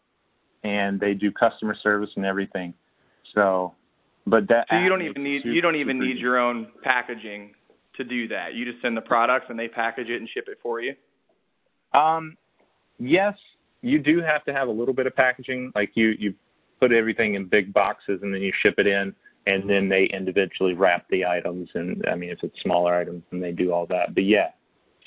and 0.62 1.00
they 1.00 1.14
do 1.14 1.32
customer 1.32 1.74
service 1.82 2.10
and 2.16 2.24
everything. 2.24 2.74
So, 3.34 3.74
but 4.26 4.48
that 4.48 4.66
so 4.70 4.78
you 4.78 4.88
don't 4.88 5.02
even 5.02 5.22
need 5.22 5.42
you 5.44 5.60
don't 5.60 5.76
even 5.76 5.98
need 5.98 6.18
your 6.18 6.38
own 6.38 6.68
packaging 6.82 7.54
to 7.96 8.04
do 8.04 8.26
that. 8.28 8.54
You 8.54 8.64
just 8.64 8.82
send 8.82 8.96
the 8.96 9.02
products 9.02 9.46
and 9.48 9.58
they 9.58 9.68
package 9.68 10.08
it 10.08 10.16
and 10.16 10.28
ship 10.28 10.46
it 10.48 10.58
for 10.62 10.80
you. 10.80 10.94
Um, 11.92 12.36
yes, 12.98 13.34
you 13.82 13.98
do 13.98 14.20
have 14.20 14.44
to 14.44 14.52
have 14.52 14.68
a 14.68 14.70
little 14.72 14.94
bit 14.94 15.06
of 15.06 15.14
packaging. 15.14 15.72
Like 15.74 15.90
you 15.94 16.14
you 16.18 16.34
put 16.80 16.92
everything 16.92 17.34
in 17.34 17.46
big 17.46 17.72
boxes 17.72 18.20
and 18.22 18.34
then 18.34 18.40
you 18.40 18.52
ship 18.62 18.74
it 18.78 18.86
in 18.86 19.14
and 19.46 19.68
then 19.68 19.88
they 19.88 20.04
individually 20.06 20.74
wrap 20.74 21.06
the 21.10 21.24
items 21.24 21.68
and 21.74 22.02
I 22.10 22.14
mean 22.14 22.30
if 22.30 22.38
it's 22.42 22.60
smaller 22.62 22.94
items 22.94 23.22
then 23.30 23.40
they 23.40 23.52
do 23.52 23.72
all 23.72 23.86
that. 23.86 24.14
But 24.14 24.24
yeah. 24.24 24.50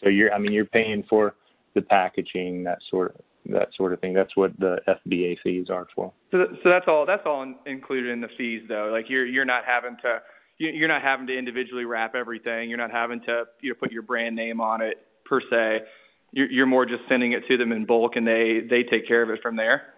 So 0.04 0.10
you're 0.10 0.34
I 0.34 0.38
mean 0.38 0.54
you're 0.54 0.66
paying 0.66 1.04
for 1.10 1.36
the 1.74 1.82
packaging, 1.82 2.64
that 2.64 2.80
sort 2.90 3.16
of 3.16 3.22
that 3.50 3.70
sort 3.76 3.94
of 3.94 4.00
thing. 4.00 4.14
That's 4.14 4.36
what 4.36 4.58
the 4.60 4.78
FBA 4.88 5.38
fees 5.44 5.68
are 5.70 5.88
for. 5.96 6.14
So, 6.32 6.46
so 6.64 6.70
that's 6.70 6.86
all. 6.88 7.06
That's 7.06 7.24
all 7.26 7.54
included 7.66 8.12
in 8.12 8.22
the 8.22 8.30
fees, 8.38 8.64
though. 8.68 8.90
Like 8.92 9.10
you're 9.10 9.26
you're 9.26 9.46
not 9.46 9.64
having 9.66 9.98
to 10.04 10.22
you're 10.58 10.88
not 10.88 11.02
having 11.02 11.28
to 11.28 11.38
individually 11.38 11.86
wrap 11.86 12.16
everything. 12.16 12.70
You're 12.70 12.78
not 12.80 12.92
having 12.92 13.22
to 13.22 13.46
you 13.62 13.70
know 13.70 13.76
put 13.80 13.92
your 13.92 14.02
brand 14.02 14.36
name 14.36 14.60
on 14.62 14.82
it 14.82 15.06
per 15.26 15.42
se. 15.42 15.86
You're, 16.32 16.52
you're 16.52 16.66
more 16.66 16.86
just 16.86 17.04
sending 17.08 17.32
it 17.32 17.44
to 17.48 17.58
them 17.58 17.72
in 17.72 17.86
bulk, 17.86 18.16
and 18.16 18.28
they 18.28 18.62
they 18.70 18.84
take 18.84 19.08
care 19.08 19.22
of 19.22 19.30
it 19.30 19.42
from 19.42 19.56
there. 19.56 19.94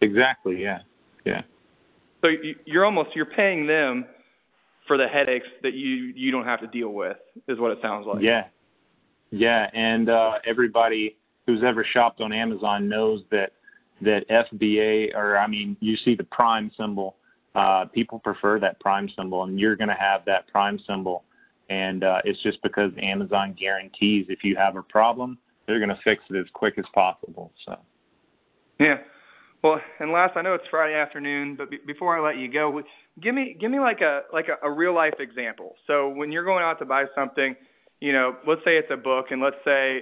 Exactly. 0.00 0.60
Yeah. 0.62 0.80
Yeah. 1.24 1.42
So 2.22 2.30
you're 2.64 2.84
almost 2.84 3.10
you're 3.14 3.26
paying 3.26 3.66
them 3.66 4.06
for 4.86 4.96
the 4.96 5.08
headaches 5.08 5.46
that 5.62 5.74
you 5.74 6.12
you 6.16 6.30
don't 6.30 6.44
have 6.44 6.60
to 6.60 6.66
deal 6.66 6.90
with, 6.90 7.16
is 7.48 7.58
what 7.58 7.72
it 7.72 7.78
sounds 7.82 8.06
like. 8.06 8.22
Yeah. 8.22 8.44
Yeah, 9.34 9.70
and 9.72 10.10
uh, 10.10 10.32
everybody 10.46 11.16
who's 11.46 11.62
ever 11.64 11.84
shopped 11.84 12.20
on 12.20 12.32
Amazon 12.32 12.88
knows 12.88 13.22
that 13.30 13.52
that 14.00 14.28
FBA 14.28 15.14
or 15.14 15.38
I 15.38 15.46
mean 15.46 15.76
you 15.80 15.96
see 15.96 16.14
the 16.14 16.24
prime 16.24 16.70
symbol 16.76 17.16
uh, 17.54 17.84
people 17.86 18.18
prefer 18.18 18.58
that 18.58 18.80
prime 18.80 19.08
symbol 19.16 19.44
and 19.44 19.60
you're 19.60 19.76
going 19.76 19.88
to 19.88 19.94
have 19.94 20.24
that 20.24 20.48
prime 20.48 20.78
symbol. 20.88 21.24
And 21.68 22.02
uh, 22.02 22.20
it's 22.24 22.42
just 22.42 22.62
because 22.62 22.90
Amazon 23.02 23.54
guarantees 23.58 24.26
if 24.28 24.42
you 24.42 24.56
have 24.56 24.76
a 24.76 24.82
problem 24.82 25.38
they're 25.66 25.78
going 25.78 25.90
to 25.90 26.00
fix 26.02 26.22
it 26.28 26.36
as 26.36 26.46
quick 26.52 26.74
as 26.78 26.84
possible 26.92 27.52
so. 27.64 27.78
Yeah. 28.80 28.96
Well 29.62 29.80
and 30.00 30.10
last 30.10 30.36
I 30.36 30.42
know 30.42 30.54
it's 30.54 30.64
Friday 30.70 30.94
afternoon 30.94 31.56
but 31.56 31.68
before 31.86 32.18
I 32.18 32.26
let 32.26 32.38
you 32.38 32.52
go 32.52 32.82
give 33.22 33.34
me 33.34 33.56
give 33.58 33.70
me 33.70 33.78
like 33.78 34.00
a 34.00 34.22
like 34.32 34.46
a, 34.48 34.66
a 34.66 34.70
real 34.70 34.94
life 34.94 35.14
example. 35.20 35.76
So 35.86 36.08
when 36.08 36.32
you're 36.32 36.44
going 36.44 36.64
out 36.64 36.78
to 36.80 36.84
buy 36.84 37.04
something 37.14 37.54
you 38.00 38.12
know 38.12 38.36
let's 38.46 38.62
say 38.64 38.76
it's 38.76 38.90
a 38.90 38.96
book 38.96 39.26
and 39.30 39.40
let's 39.40 39.56
say 39.64 40.00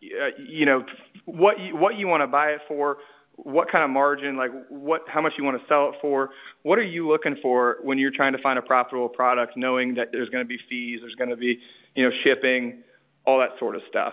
you 0.00 0.66
know 0.66 0.84
what 1.24 1.58
you, 1.60 1.76
what 1.76 1.96
you 1.96 2.06
want 2.06 2.22
to 2.22 2.26
buy 2.26 2.48
it 2.50 2.60
for, 2.68 2.98
what 3.36 3.70
kind 3.70 3.84
of 3.84 3.90
margin, 3.90 4.36
like 4.36 4.50
what 4.68 5.02
how 5.08 5.20
much 5.20 5.32
you 5.38 5.44
want 5.44 5.60
to 5.60 5.66
sell 5.68 5.90
it 5.90 5.94
for. 6.00 6.30
What 6.62 6.78
are 6.78 6.84
you 6.84 7.08
looking 7.08 7.36
for 7.40 7.78
when 7.82 7.98
you're 7.98 8.12
trying 8.14 8.32
to 8.32 8.42
find 8.42 8.58
a 8.58 8.62
profitable 8.62 9.08
product, 9.08 9.56
knowing 9.56 9.94
that 9.94 10.08
there's 10.12 10.28
going 10.28 10.44
to 10.44 10.48
be 10.48 10.58
fees, 10.68 11.00
there's 11.02 11.14
going 11.14 11.30
to 11.30 11.36
be 11.36 11.58
you 11.94 12.04
know 12.04 12.10
shipping, 12.24 12.82
all 13.26 13.38
that 13.38 13.50
sort 13.58 13.76
of 13.76 13.82
stuff. 13.88 14.12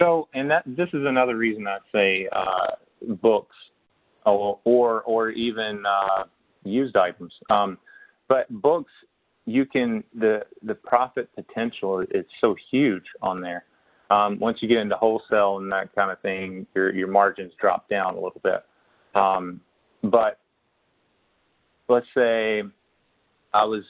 So, 0.00 0.28
and 0.34 0.50
that 0.50 0.64
this 0.66 0.88
is 0.88 1.04
another 1.06 1.36
reason 1.36 1.66
I 1.66 1.78
say 1.92 2.28
uh, 2.32 2.72
books, 3.20 3.56
or 4.24 4.58
or, 4.64 5.02
or 5.02 5.30
even 5.30 5.84
uh, 5.86 6.24
used 6.64 6.96
items. 6.96 7.32
Um, 7.50 7.78
but 8.28 8.48
books, 8.62 8.92
you 9.44 9.66
can 9.66 10.02
the 10.14 10.42
the 10.62 10.74
profit 10.74 11.28
potential 11.34 12.00
is 12.00 12.24
so 12.40 12.56
huge 12.70 13.04
on 13.20 13.40
there. 13.40 13.64
Um, 14.12 14.38
once 14.38 14.58
you 14.60 14.68
get 14.68 14.78
into 14.78 14.94
wholesale 14.96 15.56
and 15.56 15.72
that 15.72 15.94
kind 15.94 16.10
of 16.10 16.20
thing, 16.20 16.66
your 16.74 16.94
your 16.94 17.08
margins 17.08 17.52
drop 17.58 17.88
down 17.88 18.12
a 18.12 18.20
little 18.20 18.40
bit. 18.44 18.62
Um, 19.14 19.60
but 20.02 20.38
let's 21.88 22.06
say 22.14 22.62
I 23.54 23.64
was 23.64 23.84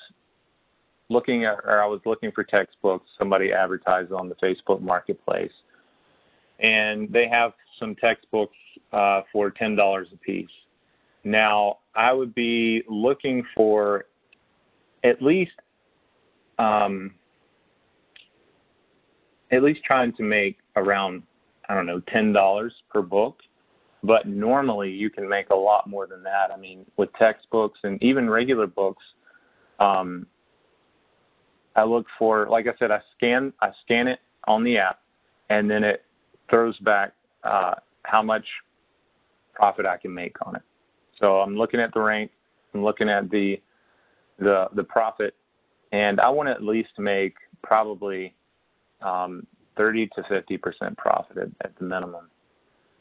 looking 1.09 1.45
at, 1.45 1.55
or 1.65 1.83
I 1.83 1.87
was 1.87 2.01
looking 2.07 2.31
for 2.31 2.45
textbooks. 2.45 3.11
Somebody 3.19 3.53
advertised 3.53 4.13
on 4.13 4.29
the 4.29 4.37
Facebook 4.37 4.81
Marketplace, 4.81 5.51
and 6.61 7.13
they 7.13 7.27
have 7.29 7.53
some 7.81 7.97
textbooks 7.97 8.57
uh, 8.93 9.23
for 9.33 9.51
ten 9.51 9.75
dollars 9.75 10.07
a 10.13 10.17
piece. 10.19 10.47
Now 11.25 11.79
I 11.97 12.13
would 12.13 12.33
be 12.33 12.85
looking 12.89 13.45
for 13.57 14.05
at 15.03 15.21
least 15.21 15.59
um, 16.61 17.15
at 19.53 19.63
least 19.63 19.85
trying 19.85 20.13
to 20.15 20.23
make 20.23 20.59
around 20.77 21.23
I 21.69 21.75
don't 21.75 21.87
know 21.87 22.01
ten 22.13 22.33
dollars 22.33 22.73
per 22.91 23.03
book. 23.03 23.39
But 24.05 24.27
normally 24.27 24.91
you 24.91 25.11
can 25.11 25.29
make 25.29 25.51
a 25.51 25.55
lot 25.55 25.89
more 25.89 26.09
than 26.09 26.25
that. 26.25 26.51
I 26.53 26.57
mean, 26.57 26.85
with 26.97 27.11
textbooks 27.21 27.79
and 27.85 28.03
even 28.03 28.29
regular 28.29 28.67
books, 28.67 29.05
um, 29.79 30.27
I 31.77 31.85
look 31.85 32.07
for 32.19 32.49
like 32.49 32.67
I 32.67 32.73
said, 32.79 32.91
I 32.91 33.01
scan 33.17 33.53
I 33.61 33.71
scan 33.85 34.09
it 34.09 34.19
on 34.49 34.65
the 34.65 34.77
app, 34.79 35.01
and 35.51 35.71
then 35.71 35.85
it 35.85 36.05
throws 36.51 36.77
back 36.79 37.13
uh, 37.45 37.75
how 38.03 38.23
much 38.23 38.45
profit 39.55 39.87
I 39.87 39.97
can 39.97 40.13
make 40.13 40.37
on 40.45 40.57
it. 40.57 40.63
So 41.21 41.37
I'm 41.37 41.57
looking 41.57 41.79
at 41.79 41.95
the 41.95 42.01
rank, 42.01 42.33
I'm 42.75 42.83
looking 42.83 43.09
at 43.09 43.31
the 43.31 43.61
the 44.39 44.67
the 44.75 44.85
profit, 44.85 45.35
and 45.93 46.21
I 46.21 46.29
want 46.29 46.49
to 46.49 46.53
at 46.53 46.63
least 46.63 46.99
make 46.99 47.37
probably 47.63 48.35
um, 49.03 49.47
30 49.77 50.09
to 50.17 50.23
50 50.29 50.57
percent 50.59 50.97
profit 50.99 51.39
at, 51.39 51.49
at 51.63 51.79
the 51.79 51.85
minimum. 51.85 52.29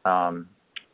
Um, 0.05 0.49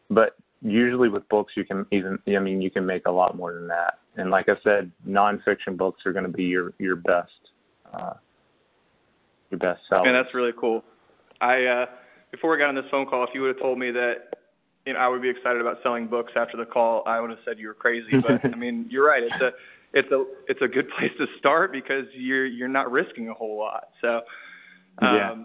but 0.09 0.35
usually 0.61 1.09
with 1.09 1.27
books, 1.29 1.53
you 1.55 1.65
can 1.65 1.85
even 1.91 2.19
I 2.27 2.39
mean 2.39 2.61
you 2.61 2.71
can 2.71 2.85
make 2.85 3.05
a 3.05 3.11
lot 3.11 3.35
more 3.35 3.53
than 3.53 3.67
that. 3.67 3.99
And 4.15 4.31
like 4.31 4.49
I 4.49 4.55
said, 4.63 4.91
nonfiction 5.07 5.77
books 5.77 6.01
are 6.05 6.13
going 6.13 6.25
to 6.25 6.31
be 6.31 6.45
your 6.45 6.73
your 6.79 6.95
best 6.95 7.31
uh, 7.93 8.13
your 9.51 9.59
best 9.59 9.81
seller. 9.89 10.05
Man, 10.05 10.13
that's 10.13 10.33
really 10.33 10.53
cool. 10.59 10.83
I 11.41 11.63
uh, 11.65 11.85
before 12.31 12.51
we 12.51 12.57
got 12.57 12.69
on 12.69 12.75
this 12.75 12.85
phone 12.89 13.05
call, 13.05 13.23
if 13.23 13.29
you 13.33 13.41
would 13.41 13.55
have 13.55 13.61
told 13.61 13.77
me 13.77 13.91
that 13.91 14.33
you 14.85 14.93
know 14.93 14.99
I 14.99 15.07
would 15.07 15.21
be 15.21 15.29
excited 15.29 15.61
about 15.61 15.77
selling 15.83 16.07
books 16.07 16.33
after 16.35 16.57
the 16.57 16.65
call, 16.65 17.03
I 17.05 17.19
would 17.19 17.29
have 17.29 17.39
said 17.45 17.59
you 17.59 17.67
were 17.67 17.73
crazy. 17.73 18.11
But 18.21 18.43
I 18.43 18.55
mean, 18.55 18.87
you're 18.89 19.07
right. 19.07 19.23
It's 19.23 19.41
a 19.41 19.51
it's 19.93 20.11
a 20.11 20.25
it's 20.47 20.61
a 20.61 20.67
good 20.67 20.89
place 20.97 21.11
to 21.19 21.25
start 21.37 21.71
because 21.71 22.05
you're 22.13 22.45
you're 22.45 22.67
not 22.67 22.91
risking 22.91 23.29
a 23.29 23.33
whole 23.33 23.57
lot. 23.57 23.89
So 24.01 24.21
um, 24.99 25.15
yeah. 25.15 25.35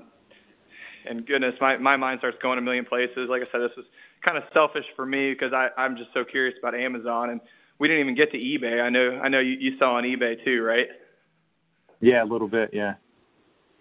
And 1.05 1.27
goodness, 1.27 1.55
my 1.61 1.77
my 1.79 1.97
mind 1.97 2.21
starts 2.21 2.39
going 2.41 2.59
a 2.59 2.63
million 2.63 2.85
places. 2.85 3.29
Like 3.29 3.43
I 3.43 3.51
said, 3.51 3.61
this 3.61 3.77
is 3.77 3.85
kind 4.25 4.39
of 4.39 4.45
selfish 4.53 4.85
for 4.95 5.05
me 5.05 5.33
because 5.33 5.53
I 5.53 5.69
I'm 5.77 5.97
just 5.97 6.11
so 6.15 6.25
curious 6.25 6.55
about 6.61 6.75
Amazon, 6.75 7.31
and 7.31 7.41
we 7.79 7.89
didn't 7.89 8.03
even 8.03 8.15
get 8.15 8.31
to 8.33 8.39
eBay. 8.39 8.81
I 8.81 8.89
know 8.89 9.21
I 9.23 9.29
know 9.29 9.41
you, 9.41 9.57
you 9.59 9.79
sell 9.79 9.91
on 9.91 10.05
eBay 10.05 10.43
too, 10.45 10.63
right? 10.63 10.87
Yeah, 12.01 12.23
a 12.23 12.27
little 12.27 12.49
bit, 12.49 12.71
yeah. 12.73 12.95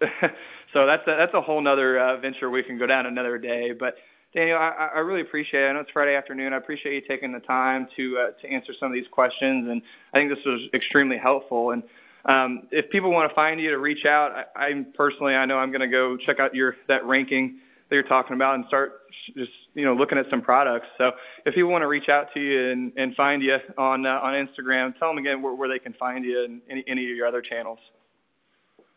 so 0.72 0.86
that's 0.86 1.06
a, 1.06 1.16
that's 1.16 1.34
a 1.34 1.40
whole 1.40 1.60
nother 1.60 1.98
uh, 1.98 2.20
venture 2.20 2.50
we 2.50 2.62
can 2.62 2.78
go 2.78 2.86
down 2.86 3.06
another 3.06 3.38
day. 3.38 3.70
But 3.78 3.94
Daniel, 4.34 4.58
I, 4.58 4.90
I 4.94 4.98
really 5.00 5.20
appreciate 5.20 5.64
it. 5.64 5.66
I 5.66 5.72
know 5.72 5.80
it's 5.80 5.90
Friday 5.90 6.14
afternoon. 6.14 6.52
I 6.52 6.56
appreciate 6.56 6.94
you 6.94 7.02
taking 7.06 7.32
the 7.32 7.40
time 7.40 7.86
to 7.96 8.18
uh, 8.18 8.40
to 8.40 8.48
answer 8.48 8.72
some 8.78 8.88
of 8.88 8.94
these 8.94 9.08
questions, 9.10 9.68
and 9.68 9.82
I 10.14 10.18
think 10.18 10.30
this 10.30 10.44
was 10.44 10.60
extremely 10.74 11.18
helpful. 11.18 11.70
And 11.70 11.82
um, 12.24 12.68
if 12.70 12.90
people 12.90 13.10
want 13.10 13.30
to 13.30 13.34
find 13.34 13.60
you 13.60 13.70
to 13.70 13.78
reach 13.78 14.04
out, 14.06 14.32
I, 14.32 14.66
I 14.66 14.84
personally, 14.94 15.34
I 15.34 15.44
know 15.44 15.58
I'm 15.58 15.70
going 15.70 15.80
to 15.80 15.88
go 15.88 16.16
check 16.16 16.38
out 16.38 16.54
your 16.54 16.76
that 16.88 17.04
ranking 17.04 17.58
that 17.88 17.96
you're 17.96 18.04
talking 18.04 18.34
about 18.34 18.54
and 18.54 18.64
start 18.68 19.00
just 19.36 19.50
you 19.74 19.84
know 19.84 19.94
looking 19.94 20.18
at 20.18 20.26
some 20.30 20.40
products. 20.40 20.86
So 20.98 21.10
if 21.44 21.54
people 21.54 21.70
want 21.70 21.82
to 21.82 21.88
reach 21.88 22.08
out 22.08 22.28
to 22.34 22.40
you 22.40 22.70
and, 22.70 22.92
and 22.96 23.14
find 23.16 23.42
you 23.42 23.56
on 23.76 24.06
uh, 24.06 24.20
on 24.22 24.34
Instagram, 24.34 24.96
tell 24.98 25.08
them 25.08 25.18
again 25.18 25.42
where, 25.42 25.54
where 25.54 25.68
they 25.68 25.78
can 25.78 25.94
find 25.94 26.24
you 26.24 26.44
and 26.44 26.60
any, 26.70 26.84
any 26.86 27.10
of 27.10 27.16
your 27.16 27.26
other 27.26 27.42
channels. 27.42 27.78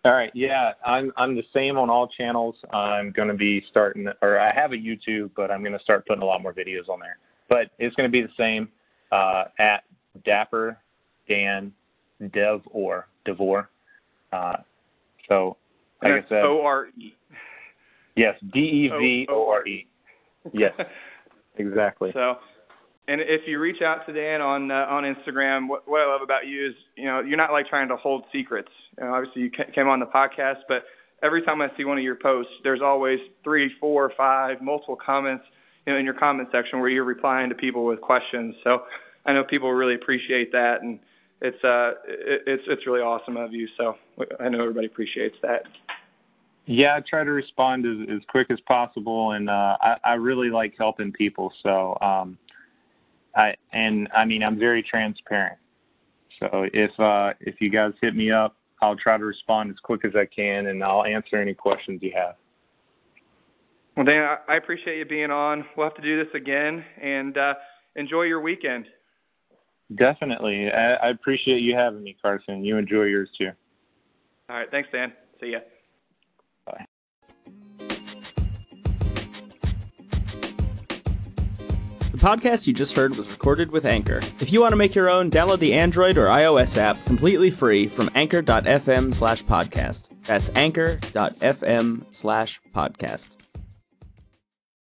All 0.05 0.11
right, 0.11 0.29
yeah, 0.35 0.73
I'm 0.85 1.11
I'm 1.17 1.35
the 1.35 1.43
same 1.51 1.79
on 1.79 1.89
all 1.89 2.07
channels. 2.07 2.55
I'm 2.71 3.11
going 3.11 3.27
to 3.27 3.33
be 3.33 3.63
starting, 3.71 4.07
or 4.21 4.39
I 4.39 4.53
have 4.53 4.71
a 4.71 4.75
YouTube, 4.75 5.31
but 5.35 5.49
I'm 5.49 5.61
going 5.61 5.73
to 5.73 5.83
start 5.83 6.05
putting 6.05 6.21
a 6.21 6.25
lot 6.25 6.43
more 6.43 6.53
videos 6.53 6.88
on 6.89 6.99
there. 6.99 7.17
But 7.49 7.71
it's 7.79 7.95
going 7.95 8.07
to 8.07 8.11
be 8.11 8.21
the 8.21 8.33
same 8.38 8.69
uh, 9.11 9.45
at 9.57 9.83
Dapper 10.23 10.77
Dan 11.27 11.73
Dev 12.33 12.61
or 12.65 13.07
Devore. 13.25 13.69
Uh, 14.31 14.57
so 15.27 15.57
Like 16.01 16.25
I 16.25 16.29
said, 16.29 16.43
O 16.43 16.61
R 16.63 16.88
E. 16.97 17.13
Yes, 18.15 18.35
D 18.53 18.59
E 18.59 18.89
V 18.89 19.27
O 19.29 19.49
R 19.49 19.67
E. 19.67 19.88
Yes, 20.53 20.73
exactly. 21.57 22.11
So, 22.13 22.35
and 23.07 23.19
if 23.19 23.47
you 23.47 23.59
reach 23.59 23.81
out 23.81 24.05
to 24.05 24.13
Dan 24.13 24.41
on 24.41 24.69
uh, 24.69 24.85
on 24.88 25.03
Instagram, 25.03 25.67
what, 25.67 25.88
what 25.88 26.01
I 26.01 26.05
love 26.05 26.21
about 26.23 26.45
you 26.45 26.67
is 26.67 26.75
you 26.95 27.05
know 27.05 27.19
you're 27.19 27.35
not 27.35 27.51
like 27.51 27.67
trying 27.67 27.88
to 27.88 27.95
hold 27.95 28.25
secrets. 28.31 28.69
You 28.99 29.05
know, 29.05 29.15
obviously, 29.15 29.41
you 29.41 29.49
came 29.49 29.88
on 29.88 29.99
the 29.99 30.05
podcast, 30.05 30.59
but 30.67 30.83
every 31.23 31.41
time 31.41 31.63
I 31.63 31.69
see 31.75 31.83
one 31.83 31.97
of 31.97 32.03
your 32.03 32.15
posts, 32.15 32.51
there's 32.63 32.81
always 32.83 33.17
three, 33.43 33.71
four, 33.79 34.11
five, 34.15 34.61
multiple 34.61 34.95
comments 35.03 35.45
you 35.85 35.93
know 35.93 35.99
in 35.99 36.05
your 36.05 36.13
comment 36.13 36.49
section 36.51 36.79
where 36.79 36.89
you're 36.89 37.03
replying 37.03 37.49
to 37.49 37.55
people 37.55 37.85
with 37.85 38.01
questions. 38.01 38.55
So 38.63 38.83
I 39.25 39.33
know 39.33 39.43
people 39.43 39.71
really 39.71 39.95
appreciate 39.95 40.51
that, 40.51 40.81
and 40.81 40.99
it's 41.45 41.63
uh 41.63 41.91
it's 42.45 42.63
it's 42.67 42.86
really 42.88 43.01
awesome 43.01 43.38
of 43.38 43.53
you. 43.53 43.67
So 43.77 43.95
I 44.39 44.49
know 44.49 44.62
everybody 44.62 44.88
appreciates 44.88 45.36
that. 45.41 45.63
Yeah, 46.67 46.95
I 46.95 47.01
try 47.08 47.23
to 47.23 47.31
respond 47.31 47.86
as, 47.86 48.15
as 48.17 48.21
quick 48.27 48.47
as 48.49 48.60
possible, 48.62 49.34
and 49.34 49.49
uh, 49.49 49.77
I, 49.79 49.97
I 50.03 50.13
really 50.13 50.49
like 50.49 50.73
helping 50.75 51.12
people. 51.12 51.53
So, 51.62 51.95
um, 52.01 52.39
I 53.36 53.53
and 53.71 54.08
I 54.15 54.25
mean 54.25 54.41
I'm 54.41 54.58
very 54.58 54.81
transparent. 54.81 55.58
So 56.39 56.67
if 56.73 56.91
uh, 56.99 57.34
if 57.39 57.62
you 57.62 57.69
guys 57.69 57.93
hit 58.01 58.15
me 58.15 58.31
up, 58.31 58.55
I'll 58.81 58.95
try 58.95 59.17
to 59.17 59.25
respond 59.25 59.69
as 59.69 59.77
quick 59.84 60.05
as 60.05 60.13
I 60.15 60.25
can, 60.25 60.67
and 60.67 60.84
I'll 60.84 61.05
answer 61.05 61.36
any 61.36 61.53
questions 61.53 62.01
you 62.01 62.12
have. 62.15 62.36
Well, 63.95 64.05
Dan, 64.05 64.38
I 64.49 64.55
appreciate 64.55 64.97
you 64.97 65.05
being 65.05 65.31
on. 65.31 65.65
We'll 65.77 65.86
have 65.86 65.95
to 65.95 66.01
do 66.01 66.21
this 66.21 66.34
again, 66.34 66.84
and 67.01 67.38
uh, 67.38 67.53
enjoy 67.95 68.23
your 68.23 68.41
weekend. 68.41 68.88
Definitely, 69.93 70.71
I, 70.71 70.95
I 70.95 71.10
appreciate 71.10 71.62
you 71.62 71.76
having 71.76 72.02
me, 72.04 72.15
Carson. 72.19 72.65
You 72.65 72.78
enjoy 72.78 73.04
yours 73.04 73.30
too. 73.38 73.52
All 74.50 74.56
right, 74.56 74.69
thanks, 74.71 74.89
Dan. 74.91 75.13
See 75.39 75.52
ya. 75.52 75.60
Bye. 76.65 76.86
The 82.12 82.21
podcast 82.21 82.65
you 82.65 82.74
just 82.74 82.95
heard 82.95 83.15
was 83.15 83.30
recorded 83.30 83.71
with 83.71 83.86
Anchor. 83.86 84.21
If 84.39 84.52
you 84.52 84.62
want 84.62 84.71
to 84.71 84.78
make 84.78 84.95
your 84.95 85.10
own, 85.10 85.30
download 85.30 85.60
the 85.60 85.74
Android 85.74 86.17
or 86.17 86.28
iOS 86.28 86.78
app 86.78 87.04
completely 87.06 87.52
free 87.52 87.88
from 87.88 88.10
anchor.fm 88.15 89.13
slash 89.13 89.43
podcast. 89.43 90.10
That's 90.24 90.50
anchor.fm 90.56 92.06
slash 92.12 92.62
podcast. 92.74 93.36